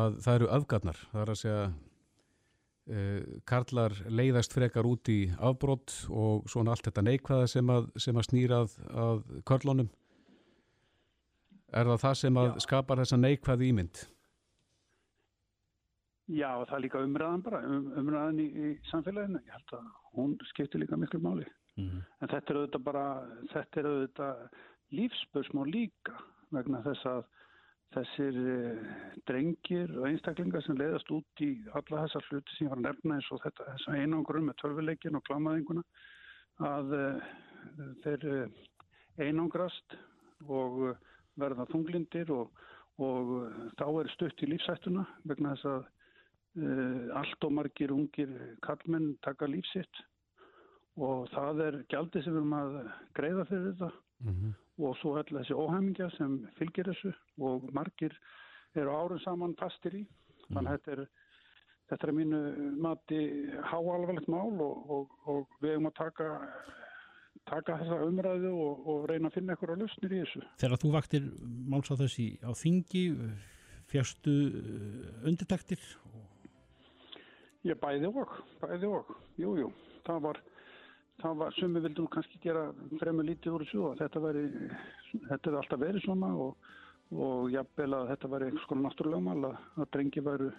[0.00, 5.96] að það eru öfgarnar, það er að segja uh, karlar leiðast frekar út í afbrott
[6.10, 9.92] og svona allt þetta neikvæða sem að, sem að snýra að, að körlunum.
[11.72, 14.02] Er það það sem að skapar þessa neikvæði ímynd
[16.30, 19.40] Já, það er líka umræðan bara, um, umræðan í, í samfélaginu.
[19.42, 21.48] Ég held að hún skiptir líka miklu máli.
[22.20, 23.04] En þetta er auðvitað bara,
[23.52, 24.42] þetta er auðvitað
[24.92, 26.18] lífsbörsmál líka
[26.52, 27.22] vegna þess að
[27.92, 28.92] þessir eh,
[29.28, 33.18] drengir og einstaklingar sem leiðast út í alla þessar hluti sem ég var að nefna
[33.18, 35.82] eins og þetta, þessa einangrum með tölvuleikin og klámaðinguna
[36.68, 37.26] að uh,
[38.04, 38.60] þeir uh,
[39.20, 39.96] einangrast
[40.48, 40.78] og
[41.40, 42.52] verða þunglindir og,
[43.00, 43.34] og
[43.80, 45.90] þá er stutt í lífsættuna vegna þess að
[46.52, 48.32] allt og margir ungir
[48.64, 50.02] kallmenn taka lífsitt
[51.00, 52.74] og það er gjaldið sem við erum að
[53.16, 53.90] greiða fyrir þetta.
[54.82, 58.14] Og svo öll þessi óhæmingja sem fylgir þessu og margir
[58.74, 60.02] eru árum saman fastir í.
[60.50, 61.02] Þannig að þetta er,
[61.90, 62.40] þetta er mínu
[62.84, 63.22] mati
[63.70, 66.30] háalvarlegt mál og, og, og við erum að taka
[67.48, 70.42] taka þessa umræðu og, og reyna að finna eitthvað lausnir í þessu.
[70.62, 71.24] Þegar þú vaktir
[71.72, 73.04] máls á þessi á þingi,
[73.90, 74.34] fjastu
[75.28, 75.80] undirtektir?
[77.62, 79.68] Ég bæði og, bæði og, jú, jú,
[80.02, 80.38] það var,
[81.22, 82.64] það var, sumi vildum kannski gera
[82.98, 84.42] fremur lítið úr þessu og þetta veri,
[85.28, 86.72] þetta er alltaf verið svona og,
[87.14, 90.50] og jafnvel að þetta veri einhvers konar náttúrulegumál að, að drengi væru,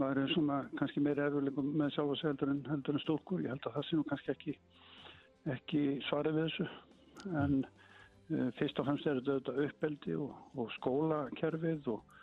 [0.00, 3.44] væru svona kannski meiri erfurleikum með sjálf og sig heldur en, heldur en stúrkur.
[3.44, 4.56] Ég held að það sé nú kannski ekki,
[5.58, 6.70] ekki svarið við þessu.
[7.44, 12.13] En uh, fyrst og fremst er þetta uppeldi og, og skólakerfið og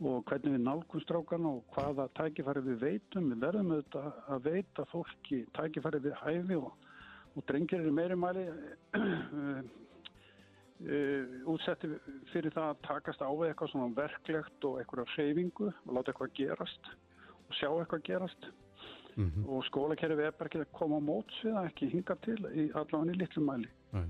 [0.00, 3.28] og hvernig við nálgum strákan og hvaða tækifæri við veitum.
[3.32, 6.72] Við verðum auðvitað að veita fólki tækifæri við hæfi og,
[7.36, 9.60] og drengir eru meiri mæli uh,
[10.86, 11.92] uh, útsetti
[12.32, 16.34] fyrir það að takast á við eitthvað svona verklegt og eitthvað hreyfingu og láta eitthvað
[16.40, 16.92] gerast
[17.46, 18.52] og sjá eitthvað gerast.
[19.12, 19.44] Mhm.
[19.44, 22.62] og skólakerfi er bara ekki að koma á móts við það ekki hinga til í
[22.72, 23.68] allavega í litlum mæli.
[23.92, 24.06] Nei.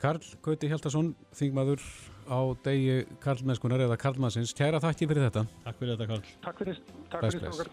[0.00, 1.82] Karl Gauti Hjaltason, þingmaður
[2.28, 4.54] á degi Karlmennskunar eða Karlmannsins.
[4.56, 5.44] Kæra þakki fyrir þetta.
[5.66, 6.32] Takk fyrir þetta Karl.
[6.44, 7.72] Takk fyrir, strákar.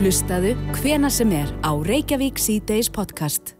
[0.00, 3.54] Hlustaðu hvena sem er á Reykjavík C-Days podcast.